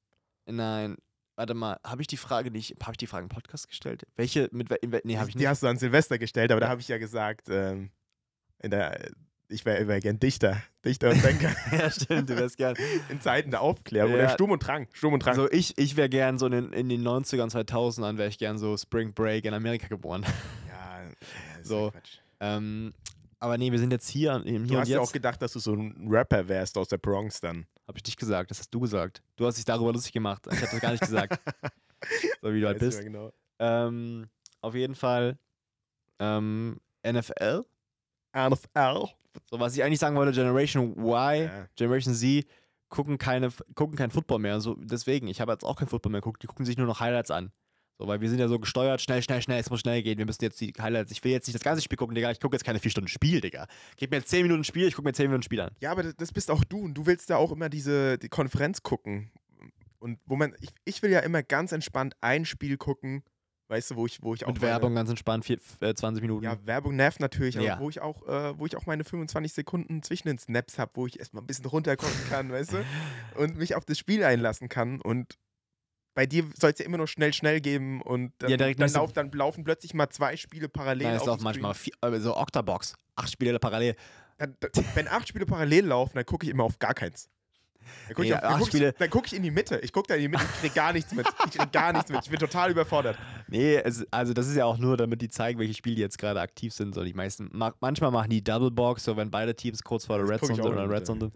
[0.48, 0.98] Nein,
[1.36, 4.08] warte mal, habe ich die Frage nicht, habe ich die Frage im Podcast gestellt?
[4.16, 5.48] Welche, mit, in, nee, habe ich die nicht.
[5.50, 6.72] hast du an Silvester gestellt, aber da Ja.
[6.72, 7.92] habe ich ja gesagt, ähm,
[8.58, 9.12] in der,
[9.52, 10.62] ich wäre wär gern Dichter.
[10.84, 12.76] Dichter und Denker ja, stimmt, du wärst gern.
[13.10, 14.14] in Zeiten der Aufklärung.
[14.14, 14.30] Oder Ja.
[14.30, 14.88] Sturm und Drang.
[14.94, 15.32] Sturm und Drang.
[15.34, 18.58] Also ich, ich wäre gern so in, den- in den 90ern, 2000ern, wäre ich gern
[18.58, 20.26] so Spring Break in Amerika geboren.
[20.68, 21.02] ja,
[21.64, 21.86] So.
[21.86, 22.18] ja Quatsch.
[22.40, 22.94] ähm,
[23.40, 25.14] aber nee, wir sind jetzt hier, im hier Du und hast ja auch jetzt.
[25.14, 27.66] gedacht, dass du so ein Rapper wärst aus der Bronx dann.
[27.88, 29.22] Habe ich nicht gesagt, das hast du gesagt.
[29.36, 30.46] Du hast dich darüber lustig gemacht.
[30.52, 31.40] Ich habe das gar nicht gesagt.
[32.42, 33.00] So wie du halt bist.
[33.04, 33.32] genau.
[33.60, 34.28] Ähm,
[34.62, 35.38] auf jeden Fall
[36.20, 37.64] ähm, NFL.
[38.34, 39.06] NFL.
[39.50, 41.68] So, was ich eigentlich sagen wollte, Generation Y, Ja.
[41.76, 42.46] Generation Z
[42.90, 44.60] gucken, keine, gucken kein Football mehr.
[44.60, 46.44] So, deswegen, ich habe jetzt auch kein Football mehr geguckt.
[46.44, 47.52] Die gucken sich nur noch Highlights an.
[47.98, 50.18] So, weil wir sind ja so gesteuert, schnell, schnell, schnell, es muss schnell gehen.
[50.18, 51.12] Wir müssen jetzt die Highlights.
[51.12, 52.32] Ich will jetzt nicht das ganze Spiel gucken, Digga.
[52.32, 53.68] Ich gucke jetzt keine vier Stunden Spiel, Digga.
[53.96, 55.72] Gib mir jetzt zehn Minuten Spiel, ich gucke mir zehn Minuten Spiel an.
[55.82, 58.82] Ja, aber das- bist auch du und du willst ja auch immer diese die Konferenz
[58.82, 59.32] gucken.
[60.00, 63.22] Und wo man, ich, ich will ja immer ganz entspannt ein Spiel gucken,
[63.72, 64.50] weißt du, wo ich, wo ich auch.
[64.50, 66.44] Mit meine- Werbung ganz entspannt, vier, äh, 20 Minuten.
[66.44, 67.80] Ja, Werbung nervt natürlich, aber Ja.
[67.80, 71.08] wo ich auch, äh, wo ich auch meine 25 Sekunden zwischen den Snaps habe, wo
[71.08, 72.78] ich erstmal ein bisschen runterkommen kann, weißt du?
[73.38, 75.00] Und mich auf das Spiel einlassen kann.
[75.02, 75.38] Und
[76.14, 78.92] bei dir soll es ja immer noch schnell, schnell geben und dann, Ja, direkt dann,
[78.92, 81.08] lauf, dann laufen plötzlich mal zwei Spiele parallel.
[81.08, 82.96] Nein, es auf laufen manchmal vier, so Octabox.
[83.16, 83.96] Acht Spiele parallel.
[84.38, 84.58] Dann,
[84.96, 87.30] wenn acht Spiele parallel laufen, dann gucke ich immer auf gar keins.
[88.08, 89.80] Dann gucke Nee, ich, auf- dann acht guck ich, dann guck ich in die Mitte.
[89.80, 90.44] Ich gucke da in die Mitte.
[90.54, 91.28] Ich krieg gar nichts mit.
[91.46, 92.22] Ich krieg gar nichts mit.
[92.24, 93.18] Ich bin total überfordert.
[93.48, 96.40] Nee, es, also das ist ja auch nur, damit die zeigen, welche Spiele jetzt gerade
[96.42, 96.94] aktiv sind.
[96.96, 100.18] So die meisten, ma manchmal machen die Double Box, so wenn beide Teams kurz vor
[100.18, 101.34] der Red Zone sind oder Red Zone sind.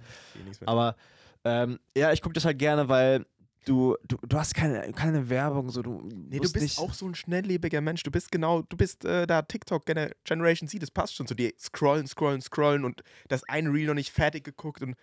[0.68, 0.96] Aber
[1.44, 3.26] ähm, ja, ich gucke das halt gerne, weil
[3.66, 6.08] du, du, du hast keine, keine Werbung, so du.
[6.30, 8.04] Nee, du bist auch so ein schnelllebiger Mensch.
[8.04, 11.28] Du bist genau, du bist äh, da TikTok Gener Generation Z, das passt schon.
[11.28, 14.82] So die scrollen, scrollen, scrollen und das eine Reel noch nicht fertig geguckt.
[14.82, 14.96] Und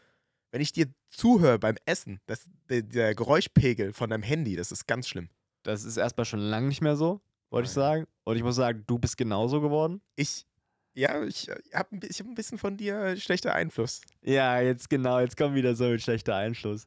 [0.53, 4.86] wenn ich dir zuhöre beim Essen, das, der, der Geräuschpegel von deinem Handy, das ist
[4.86, 5.28] ganz schlimm.
[5.64, 8.07] Das ist erstmal schon lange nicht mehr so, wollte ich sagen.
[8.24, 10.00] Und ich muss sagen, du bist genauso geworden.
[10.14, 10.46] Ich,
[10.94, 14.03] ja, ich habe ich hab ein bisschen von dir schlechter Einfluss.
[14.22, 16.86] Ja, jetzt genau, jetzt kommt wieder so ein schlechter Einschluss.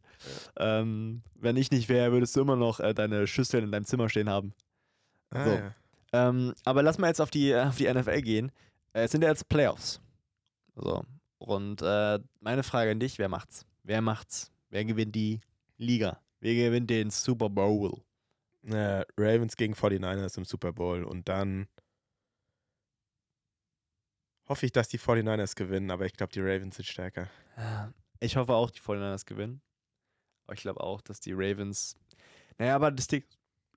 [0.57, 4.09] Ähm, wenn ich nicht wäre, würdest du immer noch äh, deine Schüssel in deinem Zimmer
[4.09, 4.53] stehen haben.
[5.31, 5.51] Ah, So.
[5.51, 5.75] ja.
[6.13, 8.51] Ähm, aber lass mal jetzt auf die, auf die NFL gehen.
[8.93, 9.99] Äh, es sind ja jetzt Playoffs.
[10.75, 11.03] So.
[11.45, 13.65] Und äh, meine Frage an dich: Wer macht's?
[13.83, 14.51] Wer macht's?
[14.69, 15.41] Wer gewinnt die
[15.77, 16.19] Liga?
[16.39, 18.01] Wer gewinnt den Super Bowl?
[18.63, 21.67] Äh, Ravens gegen 49ers im Super Bowl und dann
[24.47, 27.29] hoffe ich, dass die 49ers gewinnen, aber ich glaube, die Ravens sind stärker.
[27.57, 29.61] Ja, Ich hoffe auch, die 49ers gewinnen.
[30.45, 31.95] Aber ich glaube auch, dass die Ravens.
[32.57, 33.23] Naja, aber das Ding.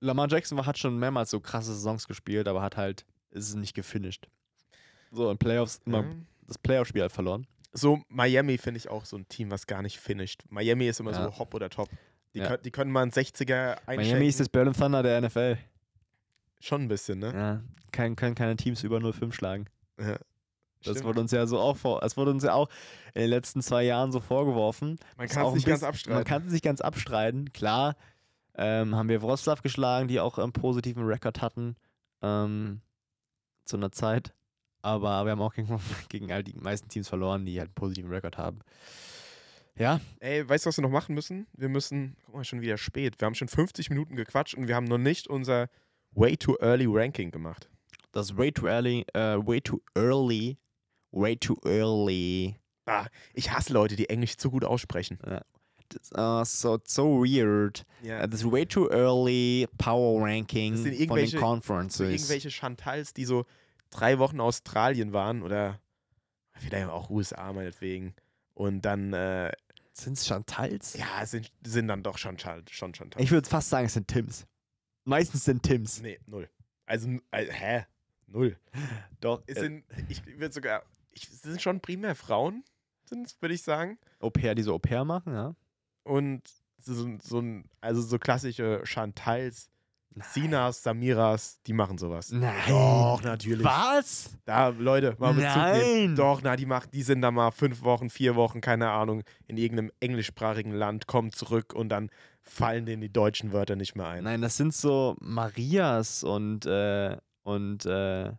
[0.01, 3.05] Lamar Jackson hat schon mehrmals so krasse Saisons gespielt, aber hat halt.
[3.31, 4.27] Ist es nicht gefinisht.
[5.11, 6.15] So, in Playoffs immer Ja.
[6.47, 7.47] das Playoff-Spiel halt verloren.
[7.73, 10.45] So, Miami finde ich auch so ein Team, was gar nicht finisht.
[10.49, 11.25] Miami ist immer Ja.
[11.25, 11.89] so hopp oder top.
[12.35, 12.49] Die, Ja.
[12.49, 14.13] können, die können mal einen 60er einschenken.
[14.13, 15.59] Miami ist das Berlin Thunder der NFL.
[16.61, 17.33] Schon ein bisschen, ne?
[17.35, 17.63] Ja,
[17.93, 19.67] kann, können keine Teams über 0-5 schlagen.
[19.99, 20.19] Ja.
[20.83, 21.05] Das Stimmt.
[21.05, 22.69] wurde uns ja so auch vor, das wurde uns ja auch
[23.15, 24.97] in den letzten zwei Jahren so vorgeworfen.
[25.17, 26.15] Man kann es nicht ganz abstreiten.
[26.15, 27.53] Man kann es nicht ganz abstreiten.
[27.53, 27.97] Klar,
[28.55, 31.75] ähm, haben wir Wroclaw geschlagen, die auch einen positiven Rekord hatten
[32.23, 32.81] ähm,
[33.65, 34.35] zu einer Zeit.
[34.83, 35.69] Aber wir haben auch gegen,
[36.09, 38.61] gegen all die meisten Teams verloren, die halt einen positiven Rekord haben.
[39.77, 41.47] Ja, Ey, weißt du, was wir noch machen müssen?
[41.53, 43.21] Wir müssen, guck mal, schon wieder spät.
[43.21, 45.69] Wir haben schon 50 Minuten gequatscht und wir haben noch nicht unser
[46.13, 47.69] Way Too Early Ranking gemacht.
[48.13, 50.59] das way too early, äh, way too early,
[51.13, 52.57] way too early.
[52.87, 55.19] Ah, ich hasse Leute, die Englisch zu gut aussprechen.
[55.91, 57.85] Das, uh, so so weird.
[58.03, 58.25] Ja.
[58.25, 62.11] Uh, this way too early power ranking Das sind von den Conferences.
[62.11, 63.45] irgendwelche Chantals, die so
[63.91, 65.81] drei Wochen Australien waren oder
[66.53, 68.15] vielleicht auch USA meinetwegen.
[68.55, 69.53] Und dann, äh,
[69.93, 70.95] Sind es Chantals?
[70.95, 73.23] ja, sind, sind dann doch schon, schon Chantals.
[73.23, 74.47] Ich würde fast sagen, es sind Tims.
[75.05, 76.03] Meistens sind Tims.
[76.03, 76.49] Nee, null.
[76.87, 77.87] Also, äh, hä?
[78.27, 78.57] Null.
[79.21, 79.43] Doch.
[79.47, 82.65] Es sind, ich würde sogar, ich, es sind schon primär Frauen,
[83.41, 83.99] würde ich sagen.
[84.21, 85.55] Au pair, die so Au pair machen, ja.
[86.03, 86.43] Und
[86.79, 89.71] so, so ein, also so klassische Chantals,
[90.21, 92.33] Sinas, Samiras, die machen sowas.
[92.33, 92.55] Nein.
[92.69, 93.65] Doch, natürlich.
[93.65, 94.31] Was?
[94.45, 96.07] Da, Leute, mal Bezug nehmen.
[96.07, 96.17] Nein.
[96.17, 99.57] Doch, na, die macht, die sind da mal fünf Wochen, vier Wochen, keine Ahnung, in
[99.57, 102.11] irgendeinem englischsprachigen Land, kommen zurück und dann
[102.43, 104.25] fallen denen die deutschen Wörter nicht mehr ein.
[104.25, 108.33] Nein, das sind so Marias und, äh, und, äh,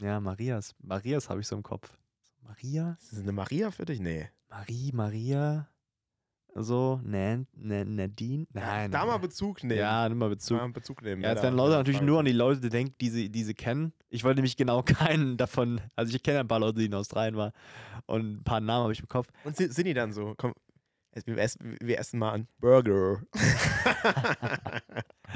[0.00, 0.74] ja, Marias.
[0.80, 1.96] Marias habe ich so im Kopf.
[2.42, 2.96] Maria?
[3.00, 4.00] Ist das eine Maria für dich?
[4.00, 4.28] Nee.
[4.48, 5.68] Marie, Maria?
[6.54, 8.46] So, Nan, Nan, Nadine?
[8.52, 8.90] Nein.
[8.90, 9.78] Da mal Bezug nehmen.
[9.78, 10.58] Ja, nimm mal Bezug.
[10.58, 11.22] Mal Bezug nehmen.
[11.22, 13.54] Ja, jetzt werden wer Leute natürlich nur an die Leute denken, die sie, die sie
[13.54, 13.92] kennen.
[14.08, 17.36] Ich wollte nämlich genau keinen davon, also ich kenne ein paar Leute, die in Australien
[17.36, 17.52] waren
[18.06, 19.28] und ein paar Namen habe ich im Kopf.
[19.44, 20.34] Und sind, sind die dann so?
[20.36, 20.54] Komm,
[21.12, 23.22] wir essen, wir essen mal einen Burger.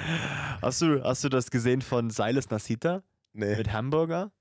[0.62, 3.02] Hast du, hast du das gesehen von Silas Nasita
[3.32, 3.56] nee.
[3.56, 4.32] mit Hamburger?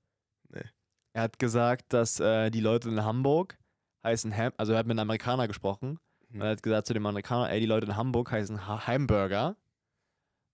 [0.48, 0.64] Nee.
[1.12, 3.58] Er hat gesagt, dass äh, die Leute in Hamburg
[4.04, 5.98] heißen Ham, also er hat mit einem Amerikaner gesprochen.
[6.32, 9.56] Und er hat gesagt zu dem Amerikaner, ey, die Leute in Hamburg heißen ha Hamburger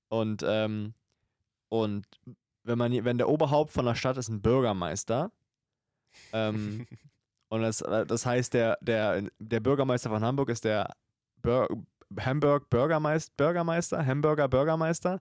[0.09, 0.95] und ähm,
[1.68, 2.07] und
[2.64, 5.31] wenn man wenn der Oberhaupt von der Stadt ist ein Bürgermeister
[6.33, 6.87] ähm,
[7.49, 10.91] Und das, das heißt, der, der, der Bürgermeister von Hamburg ist der
[11.43, 11.68] Bur
[12.18, 15.20] Hamburg Bürgermeister, Bürgermeister, Hamburger Bürgermeister.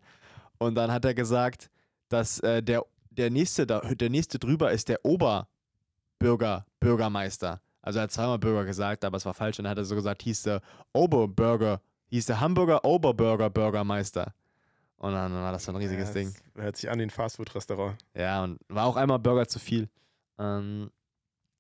[0.58, 1.70] Und dann hat er gesagt,
[2.10, 7.62] dass äh, der, der, nächste da, der nächste drüber ist der Oberbürger Bürgermeister.
[7.82, 9.60] Also er hat zweimal Bürger gesagt, aber es war falsch.
[9.60, 10.62] Und dann hat er so gesagt, hieß der
[10.94, 14.34] Oberbürger, hieß der Hamburger Oberbürger Bürgermeister.
[14.98, 16.34] Und dann war das so ein riesiges ja, Ding.
[16.56, 17.98] Hört sich an ein Fastfood-Restaurant.
[18.16, 19.90] Ja, und war auch einmal Burger zu viel.
[20.40, 20.90] Ähm,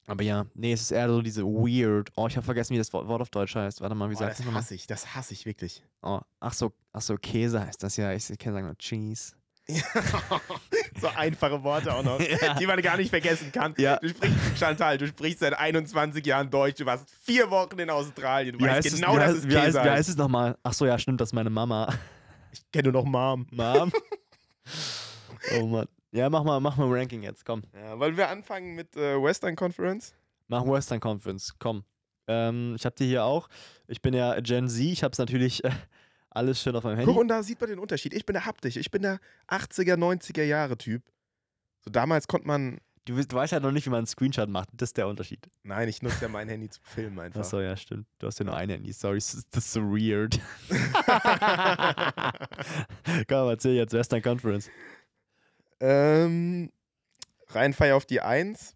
[0.07, 2.09] aber ja, nee, es ist eher so diese weird.
[2.15, 3.81] Oh, ich habe vergessen, wie das Wort auf Deutsch heißt.
[3.81, 5.83] Warte mal, wie Boah, sagt das das hasse ich, das hasse ich wirklich.
[6.01, 8.11] Oh, ach so, ach so, Käse heißt das ja.
[8.13, 9.35] Ich kann sagen nur Cheese.
[11.01, 12.53] so einfache Worte auch noch, Ja.
[12.55, 13.73] die man gar nicht vergessen kann.
[13.77, 13.97] Ja.
[13.97, 18.53] Du sprichst, Chantal, du sprichst seit 21 Jahren Deutsch, du warst vier Wochen in Australien,
[18.57, 20.09] du Wie weißt heißt, genau, es, dass heißt, es wie, heißt, wie heißt.
[20.09, 20.57] es nochmal?
[20.63, 21.93] Ach so, ja, stimmt, das ist meine Mama.
[22.53, 23.45] Ich kenne nur noch Mom.
[23.51, 23.91] Mom?
[25.59, 25.87] oh Mann.
[26.11, 27.61] Ja, mach mal, mach mal ein Ranking jetzt, komm.
[27.75, 30.15] Ja, wollen wir anfangen mit äh, Western Conference?
[30.47, 31.83] Mach Western Conference, komm.
[32.27, 33.47] Ähm, ich hab die hier auch.
[33.87, 35.69] Ich bin ja Gen Z, ich hab's natürlich äh,
[36.37, 37.11] alles schön auf meinem Handy.
[37.11, 38.13] Guck, und da sieht man den Unterschied.
[38.13, 39.19] Ich bin der Haptisch, ich bin der
[39.49, 41.03] 80er, 90er Jahre Typ.
[41.83, 44.49] So damals konnte man, Du, weißt- du weißt halt noch nicht, wie man einen Screenshot
[44.49, 44.67] macht.
[44.73, 45.47] Das ist der Unterschied.
[45.63, 47.39] nein, ich nutze ja mein Handy zum Filmen einfach.
[47.39, 48.05] Achso, ja, stimmt.
[48.19, 48.91] Du hast ja nur ein Handy.
[48.91, 50.39] Sorry, das ist so weird.
[53.29, 54.69] Komm, erzähl jetzt Western Conference.
[55.79, 56.69] ähm,
[57.49, 58.75] Rheinfeier auf die 1.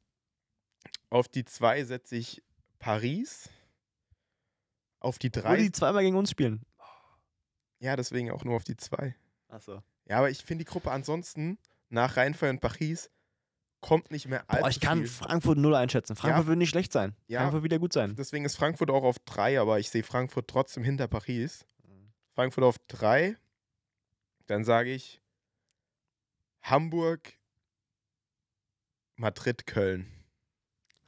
[1.09, 2.41] Auf die 2 setze ich
[2.79, 3.49] Paris.
[5.01, 5.57] Auf die Wo 3.
[5.57, 6.61] die zweimal gegen uns spielen.
[7.81, 9.15] Ja, deswegen auch nur auf die 2.
[9.49, 9.81] Achso.
[10.07, 11.57] Ja, aber ich finde die Gruppe ansonsten
[11.89, 13.09] nach Rheinfeier und Paris
[13.81, 15.07] kommt nicht mehr allzu Boah, ich kann viel.
[15.07, 16.15] Frankfurt null einschätzen.
[16.15, 16.47] Frankfurt Ja.
[16.47, 17.15] wird nicht schlecht sein.
[17.27, 17.39] Ja.
[17.39, 18.15] Frankfurt wird wieder gut sein.
[18.15, 21.65] Deswegen ist Frankfurt auch auf 3, aber ich sehe Frankfurt trotzdem hinter Paris.
[21.87, 22.11] Mhm.
[22.35, 23.35] Frankfurt auf 3.
[24.45, 25.21] Dann sage ich
[26.61, 27.33] Hamburg,
[29.15, 30.07] Madrid, Köln.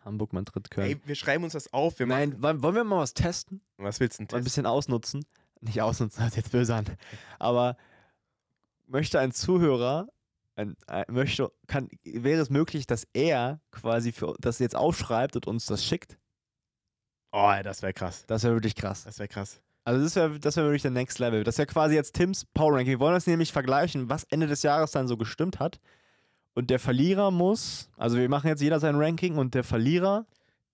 [0.03, 0.87] Hamburg, Madrid, Köln.
[0.87, 1.99] Ey, wir schreiben uns das auf.
[1.99, 3.61] Nein, wollen wir mal was testen?
[3.77, 4.43] was willst du denn Mal ein testen?
[4.43, 5.25] bisschen ausnutzen.
[5.63, 6.85] Nicht ausnutzen, hört sich jetzt böse an.
[7.39, 7.77] Aber
[8.85, 10.07] möchte ein Zuhörer,
[10.55, 15.47] ein, ein, möchte, kann, wäre es möglich, dass er quasi für das jetzt aufschreibt und
[15.47, 16.17] uns das schickt?
[17.31, 18.25] Oh, das wäre krass.
[18.27, 19.05] Das wäre wirklich krass.
[19.05, 19.61] Das wäre krass.
[19.85, 21.43] Also das wäre das wär wirklich der Next Level.
[21.43, 22.91] Das wäre quasi jetzt Tims Power Ranking.
[22.91, 25.79] Wir wollen das nämlich vergleichen, was Ende des Jahres dann so gestimmt hat.
[26.53, 30.25] Und der Verlierer muss, also wir machen jetzt jeder sein Ranking und der Verlierer,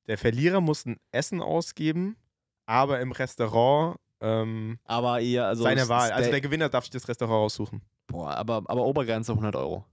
[0.08, 2.18] Der Verlierer muss ein Essen ausgeben,
[2.66, 6.12] aber im Restaurant ähm, aber eher, also seine Wahl.
[6.12, 7.82] Also der Gewinner darf sich das Restaurant aussuchen.
[8.08, 9.86] boah, aber, aber Obergrenze 100 Euro.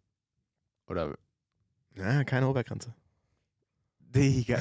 [0.88, 1.16] Oder,
[1.94, 2.94] Ja, keine Obergrenze.
[4.00, 4.58] Digga.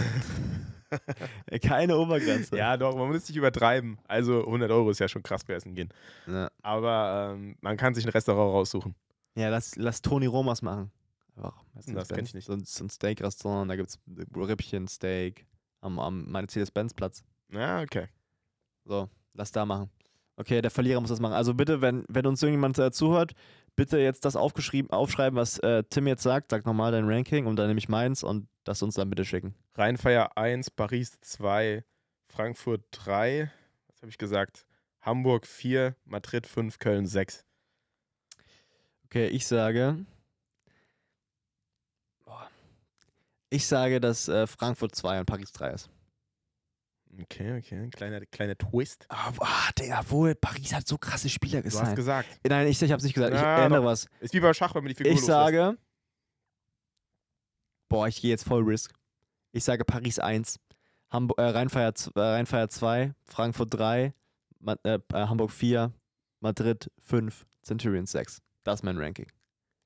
[1.62, 2.56] Keine Obergrenze.
[2.56, 3.98] Ja, doch, man muss nicht übertreiben.
[4.08, 5.90] Also 100 Euro ist ja schon krass für Essen gehen.
[6.28, 8.96] Ja, Aber ähm, man kann sich ein Restaurant raussuchen.
[9.36, 10.92] ja lass, lass Toni Romas machen.
[11.36, 11.64] Einfach.
[11.74, 12.46] Das kenn ich nicht.
[12.46, 14.00] So ein, so ein Steak-Restaurant, da gibt es
[14.36, 15.46] Rippchen, Steak
[15.82, 17.24] am, am Mercedes-Benz-Platz.
[17.52, 18.08] Ja, okay.
[18.86, 19.90] So, lass da machen.
[20.38, 21.34] Okay, der Verlierer muss das machen.
[21.34, 23.34] Also bitte, wenn, wenn uns irgendjemand äh, zuhört,
[23.76, 26.52] bitte jetzt das aufgeschrieben, aufschreiben, was äh, Tim jetzt sagt.
[26.52, 29.56] Sag nochmal dein Ranking und dann nehme ich meins und das uns dann bitte schicken.
[29.76, 31.84] Rheinfeier 1, Paris 2,
[32.28, 33.52] Frankfurt 3,
[33.88, 34.66] was habe ich gesagt?
[35.02, 37.46] Hamburg 4, Madrid 5, Köln 6.
[39.06, 40.06] Okay, ich sage.
[43.50, 45.90] Ich sage, dass äh, Frankfurt 2 und Paris 3 ist.
[47.22, 49.06] Okay, okay, kleiner, kleiner Twist.
[49.10, 52.28] Ah, ah, Digga, obwohl Paris hat so krasse Spieler Du hast gesagt.
[52.48, 53.34] Nein, ich, ich hab's nicht gesagt.
[53.34, 53.88] Ich Ja, ändere doch.
[53.88, 54.08] was.
[54.20, 55.78] Ist wie bei Schach, wenn man die Figur Ich sage.
[57.90, 58.94] Boah, ich gehe jetzt voll Risk.
[59.52, 60.60] Ich sage Paris 1,
[61.10, 64.14] Hamburg, äh, Rheinfeier, äh, Rheinfeier 2, Frankfurt 3,
[64.60, 65.94] Ma äh, äh, Hamburg 4,
[66.42, 68.42] Madrid 5, Centurion 6.
[68.64, 69.28] Das ist mein Ranking.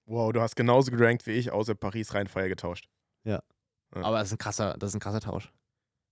[0.05, 2.89] Wow, du hast genauso gerankt wie ich, außer Paris Rheinfeier getauscht.
[3.25, 3.43] Ja.
[3.91, 5.51] Aber das ist ein krasser, das ist ein krasser Tausch.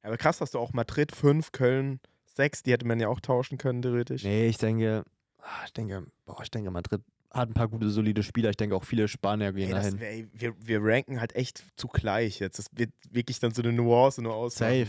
[0.02, 2.00] Aber krass, dass du auch Madrid 5, Köln
[2.36, 4.24] 6, die hätte man ja auch tauschen können, theoretisch.
[4.24, 5.04] Nee, ich denke,
[5.40, 8.50] ah, ich denke, boah, ich denke, Madrid hat ein paar gute, solide Spieler.
[8.50, 10.00] Ich denke auch viele Spanier gehen Ey, dahin.
[10.00, 12.58] wär, ey, wir, wir ranken halt echt zu gleich jetzt.
[12.58, 14.56] Das wird wirklich dann so eine Nuance nur aus.
[14.56, 14.88] Safe.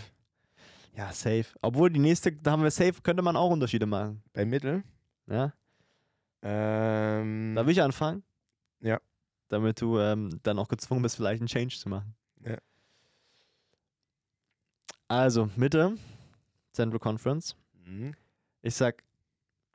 [0.96, 1.46] Ja, safe.
[1.62, 4.22] Obwohl die nächste, da haben wir safe, könnte man auch Unterschiede machen.
[4.32, 4.82] Bei Mittel.
[5.26, 5.52] Ja?
[6.42, 8.22] Ähm, Darf ich anfangen?
[8.80, 9.00] Ja.
[9.48, 12.14] Damit du ähm, dann auch gezwungen bist, vielleicht einen Change zu machen.
[12.44, 12.56] Ja.
[15.08, 15.96] Also, Mitte,
[16.72, 17.56] Central Conference.
[17.86, 18.14] mhm.
[18.60, 19.02] Ich sag,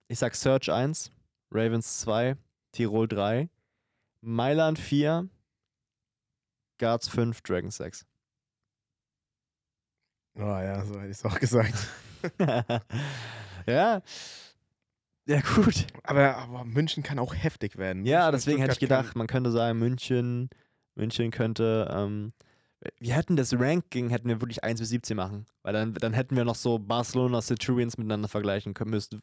[0.07, 1.11] ich sag Search 1,
[1.49, 2.37] Ravens 2,
[2.71, 3.49] Tirol 3,
[4.21, 5.27] Mailand 4,
[6.77, 8.05] Guards 5, Dragons 6.
[10.35, 11.87] Oh ja, so hätte ich es auch gesagt.
[13.67, 14.01] ja.
[15.25, 15.87] Ja, gut.
[16.03, 18.05] Aber, aber München kann auch heftig werden.
[18.05, 20.49] Ja, München deswegen hätte ich gedacht, man könnte sagen, München,
[20.95, 22.33] München könnte, ähm,
[22.99, 25.45] wir hätten das Ranking, hätten wir wirklich 1 bis 17 machen.
[25.61, 29.21] Weil dann, dann hätten wir noch so Barcelona, Centurions miteinander vergleichen können müssen.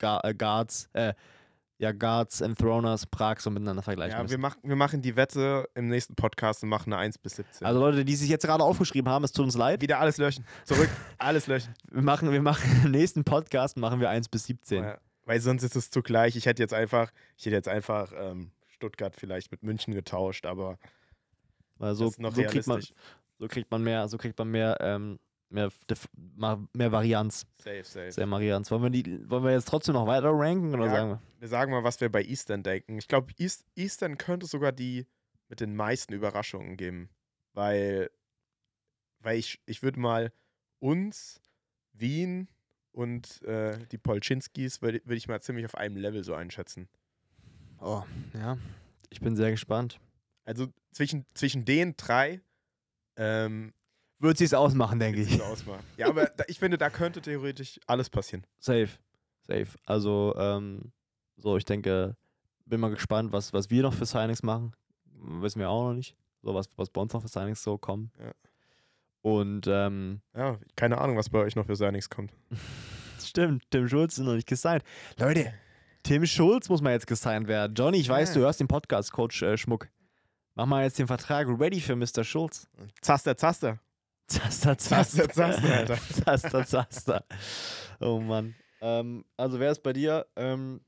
[0.00, 1.14] Äh, Guards, äh,
[1.78, 4.40] ja, Guards, Enthroners, Prag so miteinander vergleichen ja, wir, müssen.
[4.40, 7.66] mach, wir machen die Wette im nächsten Podcast und machen eine 1 bis 17.
[7.66, 9.80] Also Leute, die sich jetzt gerade aufgeschrieben haben, es tut uns leid.
[9.80, 10.44] Wieder alles löschen.
[10.64, 10.88] Zurück,
[11.18, 11.74] alles löschen.
[11.90, 14.84] Wir machen, wir machen im nächsten Podcast machen wir 1 bis 17.
[14.84, 16.36] Ja, weil sonst ist es zugleich.
[16.36, 20.78] Ich hätte jetzt einfach, ich hätte jetzt einfach ähm, Stuttgart vielleicht mit München getauscht, aber
[21.78, 22.82] Weil so, so, kriegt man,
[23.38, 25.18] so kriegt man mehr, so kriegt man mehr, ähm,
[25.48, 25.70] mehr,
[26.72, 27.46] mehr Varianz.
[27.58, 28.12] Safe, safe.
[28.12, 28.70] Sehr Varianz.
[28.70, 30.90] Wollen wir, die, wollen wir jetzt trotzdem noch weiter ranken oder Ja.
[30.92, 31.22] sagen wir?
[31.40, 32.98] Wir sagen mal, was wir bei Eastern denken.
[32.98, 35.06] Ich glaube, East, Eastern könnte sogar die
[35.48, 37.10] mit den meisten Überraschungen geben.
[37.52, 38.10] Weil,
[39.20, 40.32] weil ich, ich würde mal
[40.78, 41.40] uns,
[41.92, 42.48] Wien
[42.92, 46.88] und äh, die Polczynskis würde würd ich mal ziemlich auf einem Level so einschätzen.
[47.80, 48.02] Oh,
[48.34, 48.56] ja.
[49.10, 49.98] Ich bin sehr gespannt.
[50.44, 52.40] Also zwischen, zwischen den drei
[53.16, 53.72] ähm,
[54.18, 55.40] Wird sie es ausmachen, denke ich.
[55.42, 55.84] ausmachen.
[55.96, 58.46] Ja, aber da, ich finde, da könnte theoretisch alles passieren.
[58.58, 58.88] Safe.
[59.46, 59.68] Safe.
[59.84, 60.92] Also, ähm,
[61.36, 62.16] so, ich denke,
[62.66, 64.72] bin mal gespannt, was, was wir noch für Signings machen.
[65.04, 66.16] Wissen wir auch noch nicht.
[66.42, 68.10] So, was, was bei uns noch für Signings so kommen.
[68.18, 68.32] Ja.
[69.22, 72.32] Und, ähm, Ja, keine Ahnung, was bei euch noch für Signings kommt.
[73.22, 74.82] stimmt, Tim Schulz ist noch nicht gesigned.
[75.18, 75.52] Leute,
[76.02, 77.74] Tim Schulz muss mal jetzt gesigned werden.
[77.74, 78.34] Johnny, ich weiß, Ja.
[78.34, 79.88] du hörst den Podcast, Coach äh, Schmuck.
[80.54, 82.24] Mach mal jetzt den Vertrag ready für Mr.
[82.24, 82.68] Schulz.
[83.00, 83.80] Zaster, Zaster.
[84.26, 85.98] Zaster, Zaster, Zaster, Alter.
[86.24, 87.24] Zaster, Zaster.
[88.00, 88.54] Oh Mann.
[88.80, 90.84] Ähm, also, wer ist bei dir ähm,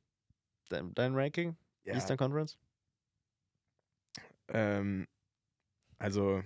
[0.69, 1.57] dein, dein Ranking?
[1.85, 2.59] Ja, Eastern Conference?
[4.49, 5.07] ähm,
[5.99, 6.43] also,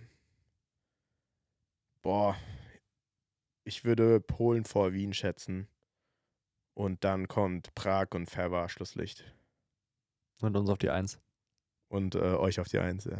[2.03, 2.37] boah,
[3.65, 5.69] ich würde Polen vor Wien schätzen.
[6.75, 9.25] Und dann kommt Prag und Ferber Schlusslicht.
[10.41, 11.19] Und uns auf die Eins.
[11.89, 13.19] Und äh, euch auf die Eins, ja.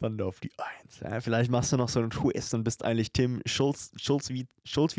[0.00, 1.00] Dann auf die Eins.
[1.00, 4.46] Ja, vielleicht machst du noch so einen Twist und bist eigentlich Tim Schulz, Schulz, wie,
[4.64, 4.94] Schulz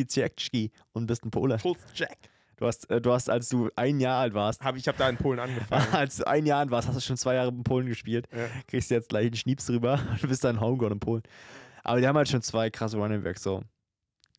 [0.91, 1.57] und bist ein Pole.
[1.59, 2.17] Schulz Jack.
[2.57, 5.07] Du hast, äh, du hast, als du ein Jahr alt warst, Hab, ich habe da
[5.07, 5.87] in Polen angefangen.
[5.93, 8.27] als du ein Jahr alt warst, hast du schon zwei Jahre in Polen gespielt.
[8.35, 8.47] ja.
[8.67, 11.23] Kriegst jetzt gleich einen Schnieps drüber und bist dann Homegrown in Polen.
[11.83, 13.63] Aber die haben halt schon zwei krasse Running Backs, so.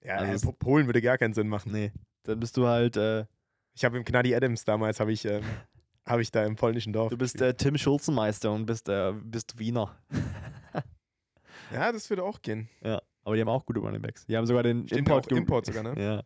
[0.04, 1.72] ja, Also Po- Polen würde gar keinen Sinn machen.
[1.72, 1.92] Nee.
[2.24, 3.24] Dann bist du halt, äh,
[3.74, 5.42] Ich habe im Knadi Adams damals, habe ich, ähm,
[6.10, 7.10] hab ich da im polnischen Dorf.
[7.10, 9.96] du bist äh, Tim Schulzenmeister und bist, äh, bist Wiener.
[11.72, 12.68] ja, das würde auch gehen.
[12.82, 13.00] Ja.
[13.24, 14.26] Aber die haben auch gute Running Backs.
[14.26, 15.94] Die haben sogar den Stimmt, Import, Import sogar, ne?
[16.02, 16.22] Ja.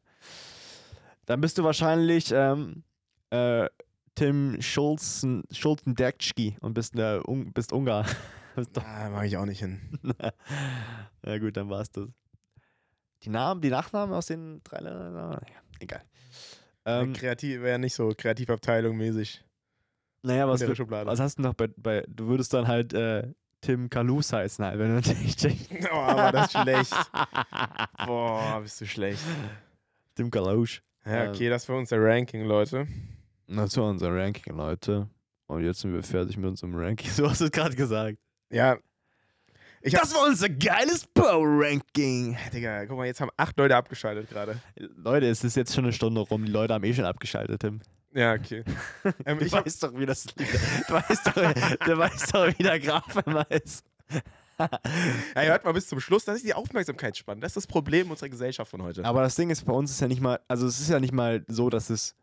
[1.26, 2.84] Dann bist du wahrscheinlich ähm,
[3.30, 3.68] äh,
[4.14, 8.06] Tim Schulzen, Schulzen-Dekczki und bist, äh, Un bist Ungar.
[8.54, 9.80] Bist doch- Ah, ich auch nicht hin.
[11.26, 12.06] ja gut, dann war's das.
[13.24, 15.32] Die Namen, die Nachnamen aus den drei Ländern?
[15.32, 16.02] Ja, egal.
[16.84, 19.42] Ähm, Kreativ wäre nicht so Kreativabteilung mäßig.
[20.24, 21.06] Naja, was, Schublade.
[21.06, 23.28] was hast du noch bei, bei, du würdest dann halt äh,
[23.60, 25.36] Tim Kalus heißen halt, wenn du natürlich
[25.92, 26.94] Oh, aber das ist schlecht.
[28.06, 29.22] Boah, bist du schlecht.
[30.14, 30.82] Tim Kalusch.
[31.06, 32.86] Ja, okay, das war unser Ranking, Leute.
[33.46, 35.08] Das war unser Ranking, Leute.
[35.46, 37.10] Und jetzt sind wir fertig mit unserem Ranking.
[37.12, 38.18] So hast du es gerade gesagt.
[38.50, 38.78] Ja.
[39.82, 42.38] Das war unser geiles Power-Ranking.
[42.54, 44.58] Digga, guck mal, jetzt haben acht Leute abgeschaltet gerade.
[44.76, 46.46] Leute, es ist jetzt schon eine Stunde rum.
[46.46, 47.80] Die Leute haben eh schon abgeschaltet, Tim.
[48.14, 48.62] Ja, okay.
[49.26, 50.54] ähm, Du ich hab, weißt doch, wie das liegt.
[50.88, 51.34] Du weißt doch,
[51.84, 53.84] du weißt doch wie der Graf immer ist.
[55.34, 57.40] ey, hört mal bis zum Schluss, das ist die Aufmerksamkeitsspanne.
[57.40, 59.04] Das ist das Problem unserer Gesellschaft von heute.
[59.04, 61.12] Aber das Ding ist, bei uns ist ja nicht mal, also es ist ja nicht
[61.12, 62.14] mal so, dass es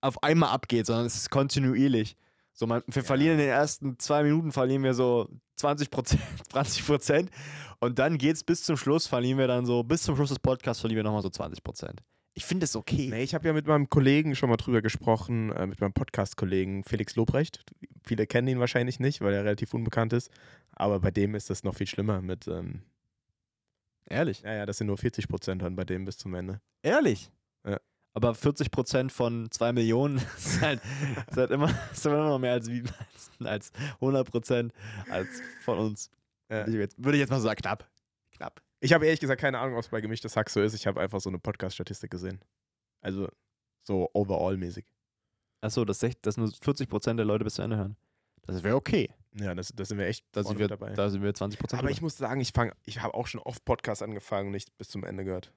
[0.00, 2.16] auf einmal abgeht, sondern es ist kontinuierlich.
[2.52, 6.22] So, man, wir verlieren in den ersten zwei Minuten, verlieren wir so 20 Prozent,
[6.52, 7.30] 20 Prozent
[7.80, 10.80] und dann geht's bis zum Schluss, verlieren wir dann so, bis zum Schluss des Podcasts
[10.80, 12.02] verlieren wir nochmal so 20 Prozent.
[12.38, 13.08] Ich finde es okay.
[13.10, 16.84] Nee, ich habe ja mit meinem Kollegen schon mal drüber gesprochen, äh, mit meinem Podcast-Kollegen
[16.84, 17.64] Felix Lobrecht.
[18.04, 20.30] Viele kennen ihn wahrscheinlich nicht, weil er relativ unbekannt ist.
[20.70, 22.82] Aber bei dem ist das noch viel schlimmer mit, ähm,
[24.06, 24.42] Ehrlich.
[24.42, 26.60] ja, ja, das sind nur 40 Prozent dann bei dem bis zum Ende.
[26.80, 27.28] Ehrlich.
[27.66, 27.80] Ja.
[28.14, 30.80] Aber 40 Prozent von 2 Millionen ist halt,
[31.28, 32.84] ist halt immer, ist immer noch mehr als, wie,
[33.42, 34.72] als 100 Prozent
[35.10, 35.26] als
[35.64, 36.12] von uns.
[36.48, 36.58] Ja.
[36.58, 37.90] Würde, ich jetzt, würde ich jetzt mal so sagen, knapp.
[38.30, 38.62] Knapp.
[38.80, 40.74] Ich habe ehrlich gesagt keine Ahnung, ob es bei gemischtes Hack so ist.
[40.74, 42.40] Ich habe einfach so eine Podcast-Statistik gesehen.
[43.00, 43.28] Also
[43.82, 44.86] so overall-mäßig.
[45.60, 47.96] Achso, dass, dass nur 40 Prozent der Leute bis zu Ende hören.
[48.42, 49.10] Das wäre okay.
[49.34, 50.94] Ja, das, das sind wir echt Da sind, wir, dabei.
[50.94, 51.82] da sind wir 20 Prozent.
[51.82, 52.52] Aber ich muss sagen, ich
[52.86, 55.52] ich habe auch schon oft Podcasts angefangen und nicht bis zum Ende gehört.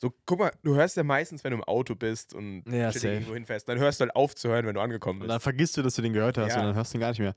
[0.00, 3.34] So, guck mal, du hörst ja meistens, wenn du im Auto bist und Ja, irgendwo
[3.34, 5.30] hinfährst, dann hörst du halt auf zu hören, wenn du angekommen Und bist.
[5.32, 6.60] dann vergisst du, dass du den gehört hast Ja.
[6.60, 7.34] und dann hörst du ihn gar nicht mehr.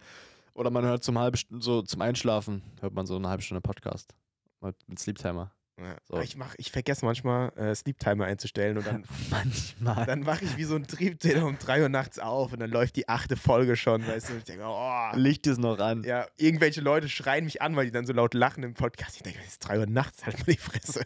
[0.53, 4.13] Oder man hört zum halbe, so zum Einschlafen, hört man so eine halbe Stunde Podcast.
[4.61, 5.51] Mit, mit Sleep Timer.
[5.79, 5.95] Ja.
[6.07, 6.19] So.
[6.19, 10.05] Ich, mach, ich vergesse manchmal, äh, Sleep Timer einzustellen und dann, Manchmal.
[10.05, 12.95] dann wache ich wie so ein Triebtäter um 3 Uhr nachts auf und dann läuft
[12.97, 15.09] die achte Folge schon, weißt du, und ich denke, oh.
[15.15, 16.03] Licht ist noch an.
[16.03, 19.15] Ja, irgendwelche Leute schreien mich an, weil die dann so laut lachen im Podcast.
[19.15, 21.01] Ich denke, es ist 3 Uhr nachts, halt mal die Fresse.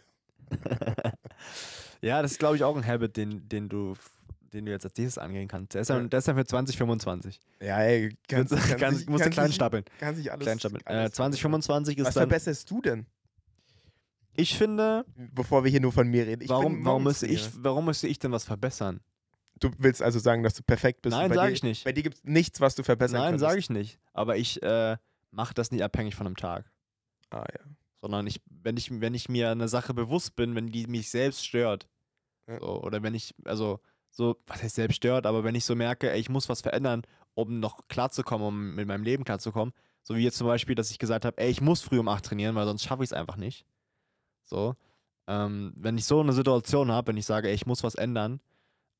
[2.02, 3.94] ja, das ist, glaube ich, auch ein Habit, den, den du
[4.52, 5.74] den du jetzt als nächstes angehen kannst.
[5.74, 7.40] Der ist dann, der ist dann für 2025.
[7.60, 9.84] Ja, ey, Kannst, kannst, kannst, musst du klein stapeln.
[9.98, 10.44] Kann sich alles.
[10.44, 10.82] Klein stapeln.
[10.86, 12.22] Äh, alles- 2025 ist Was dann.
[12.22, 13.06] verbesserst du denn,
[14.36, 16.42] Ich finde, bevor wir hier nur von mir reden?
[16.42, 19.00] Ich warum, warum, müsste ich, warum müsste ich denn was verbessern?
[19.58, 21.16] Du willst also sagen, dass du perfekt bist?
[21.16, 21.84] Nein, sage ich nicht.
[21.84, 23.40] Bei dir gibt es nichts, was du verbessern Nein, kannst.
[23.40, 23.98] sage ich nicht.
[24.12, 24.96] Aber ich äh,
[25.30, 26.70] mache das nicht abhängig von einem Tag.
[27.30, 27.60] Ah, ja.
[28.00, 31.46] Sondern ich, wenn ich, wenn ich mir eine Sache bewusst bin, wenn die mich selbst
[31.46, 31.88] stört,
[32.46, 32.60] Ja.
[32.60, 33.80] so, oder wenn ich, also
[34.10, 37.02] so, was heißt selbst stört, aber wenn ich so merke, ey, ich muss was verändern,
[37.34, 39.74] um noch klarzukommen, um mit meinem Leben klarzukommen.
[40.02, 42.24] So wie jetzt zum Beispiel, dass ich gesagt habe, ey, ich muss früh um 8
[42.24, 43.64] trainieren, weil sonst schaffe ich es einfach nicht.
[44.46, 44.74] So.
[45.28, 48.40] Ähm, wenn ich so eine Situation habe, wenn ich sage, ey, ich muss was ändern,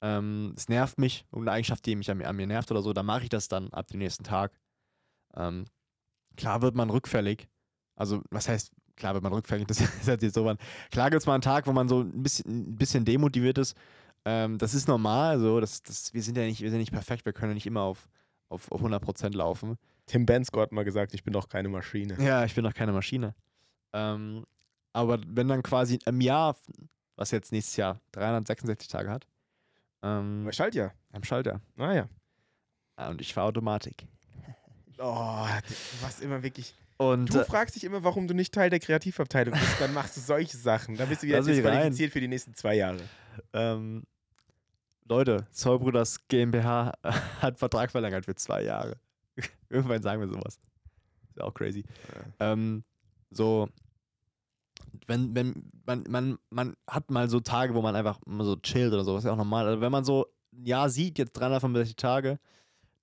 [0.03, 2.93] ähm, es nervt mich, irgendeine Eigenschaft, die mich an mir, an mir nervt oder so,
[2.93, 4.53] dann mache ich das dann ab dem nächsten Tag.
[5.35, 5.67] Ähm,
[6.37, 7.49] klar wird man rückfällig.
[7.95, 10.45] Also, was heißt, klar wird man rückfällig, das ist halt jetzt so.
[10.45, 10.59] Man,
[10.91, 13.77] klar gibt es mal einen Tag, wo man so ein bisschen, ein bisschen demotiviert ist.
[14.25, 15.61] Ähm, das ist normal, so.
[15.61, 17.83] Das, das, wir sind ja nicht, wir sind nicht perfekt, wir können ja nicht immer
[17.83, 18.09] auf,
[18.49, 19.79] auf, auf 100% laufen.
[20.07, 22.17] Tim Bensko hat mal gesagt, ich bin doch keine Maschine.
[22.21, 23.35] Ja, ich bin doch keine Maschine.
[23.93, 24.45] Ähm,
[24.97, 26.57] aber wenn dann quasi im Jahr,
[27.17, 29.27] was jetzt nächstes Jahr 366 Tage hat,
[30.03, 30.93] ähm, Aber schalt ja.
[31.13, 31.61] am Schalter.
[31.75, 32.09] Naja.
[32.97, 34.07] Ah, und ich fahre Automatik.
[34.99, 35.47] Oh,
[36.01, 36.75] warst immer wirklich.
[36.97, 40.17] Und Du äh, fragst dich immer, warum du nicht Teil der Kreativabteilung bist, dann machst
[40.17, 40.97] du solche Sachen.
[40.97, 43.03] Dann bist du wieder disqualifiziert für die nächsten zwei Jahre.
[43.53, 44.05] ähm,
[45.05, 46.95] Leute, Zollbrüders GmbH
[47.43, 48.97] hat Vertrag verlängert für zwei Jahre.
[49.69, 50.59] Irgendwann sagen wir sowas.
[51.29, 51.85] Ist ja auch crazy.
[52.41, 52.83] Ähm,
[53.29, 53.69] so,
[55.07, 59.05] wenn, wenn man, man, man hat mal so Tage, wo man einfach so chillt oder
[59.05, 59.67] so, was ja auch normal.
[59.67, 62.39] Also wenn man so ein Jahr sieht, jetzt 365 Tage,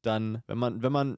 [0.01, 1.17] dann, wenn man, wenn man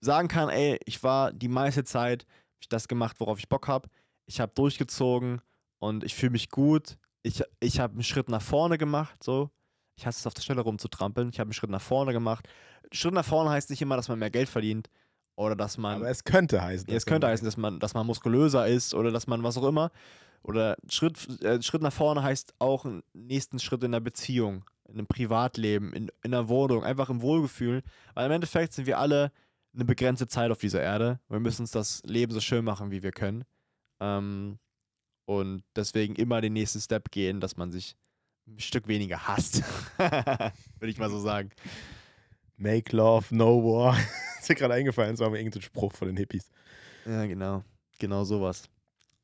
[0.00, 3.68] sagen kann, ey, ich war die meiste Zeit, hab ich das gemacht, worauf ich Bock
[3.68, 3.88] habe,
[4.26, 5.40] ich habe durchgezogen
[5.78, 9.50] und ich fühle mich gut, ich, ich habe einen Schritt nach vorne gemacht, so.
[9.96, 11.28] Ich hasse es auf der Stelle rumzutrampeln.
[11.28, 12.48] Ich habe einen Schritt nach vorne gemacht.
[12.90, 14.90] Schritt nach vorne heißt nicht immer, dass man mehr Geld verdient
[15.36, 16.88] oder dass man Aber es könnte heißen.
[16.88, 19.42] ja, es dass könnte man- heißen, dass man, dass man muskulöser ist oder dass man
[19.42, 19.90] was auch immer.
[20.42, 24.94] Oder Schritt, äh, Schritt nach vorne heißt auch einen nächsten Schritt in der Beziehung, in
[24.98, 27.82] einem Privatleben, in, in der Wohnung, einfach im Wohlgefühl.
[28.14, 29.32] Weil im Endeffekt sind wir alle
[29.74, 31.18] eine begrenzte Zeit auf dieser Erde.
[31.28, 33.44] Wir müssen uns das Leben so schön machen, wie wir können.
[34.00, 34.58] Ähm,
[35.24, 37.96] und deswegen immer den nächsten Step gehen, dass man sich
[38.46, 39.62] ein Stück weniger hasst.
[39.98, 41.50] Würde ich mal so sagen.
[42.56, 43.96] Make love, no war.
[44.40, 46.50] ist mir gerade eingefallen, so haben wir irgendeinen Spruch von den Hippies.
[47.06, 47.64] Ja, genau.
[47.98, 48.64] Genau sowas.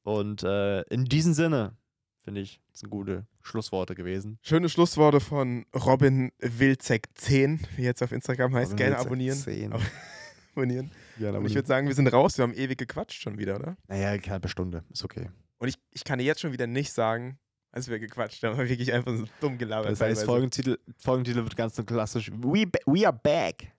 [0.02, 1.76] Und äh, in diesem Sinne,
[2.22, 4.38] finde ich, das sind gute Schlussworte gewesen.
[4.42, 8.72] Schöne Schlussworte von Robin Wilczek 10, wie jetzt auf Instagram heißt.
[8.72, 9.38] Robin Gerne Wilczek abonnieren.
[9.38, 9.72] 10.
[9.72, 9.80] Ab-
[10.54, 10.90] abonnieren.
[11.18, 12.38] Ja, Und ich würde sagen, wir sind raus.
[12.38, 13.76] Wir haben ewig gequatscht schon wieder, oder?
[13.88, 14.84] naja, eine halbe Stunde.
[14.90, 15.28] Ist okay.
[15.58, 17.38] Und ich, ich kann dir jetzt schon wieder nicht sagen,
[17.72, 18.56] als wir gequatscht haben.
[18.58, 19.92] Wirklich einfach so dumm gelabert.
[19.92, 20.24] Das heißt.
[20.24, 22.30] Folgentitel, Folgentitel wird ganz so klassisch.
[22.32, 23.72] We, we are back.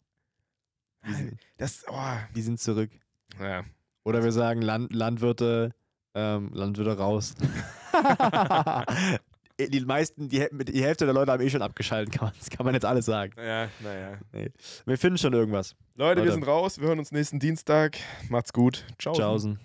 [1.03, 2.17] Wir sind, Das, oh.
[2.33, 2.91] wir sind zurück.
[3.39, 3.63] Ja.
[4.03, 5.73] Oder wir sagen Land, Landwirte,
[6.13, 7.35] ähm, Landwirte raus.
[9.59, 12.65] die meisten, die, die Hälfte der Leute haben eh schon abgeschaltet, kann man, das kann
[12.65, 13.33] man jetzt alles sagen.
[13.37, 14.17] Ja, naja.
[14.85, 15.75] Wir finden schon irgendwas.
[15.95, 16.33] Leute, wir Leute.
[16.33, 16.79] sind raus.
[16.79, 17.97] Wir hören uns nächsten Dienstag.
[18.29, 18.85] Macht's gut.
[18.97, 19.13] Ciao.
[19.13, 19.59] Tschaußen.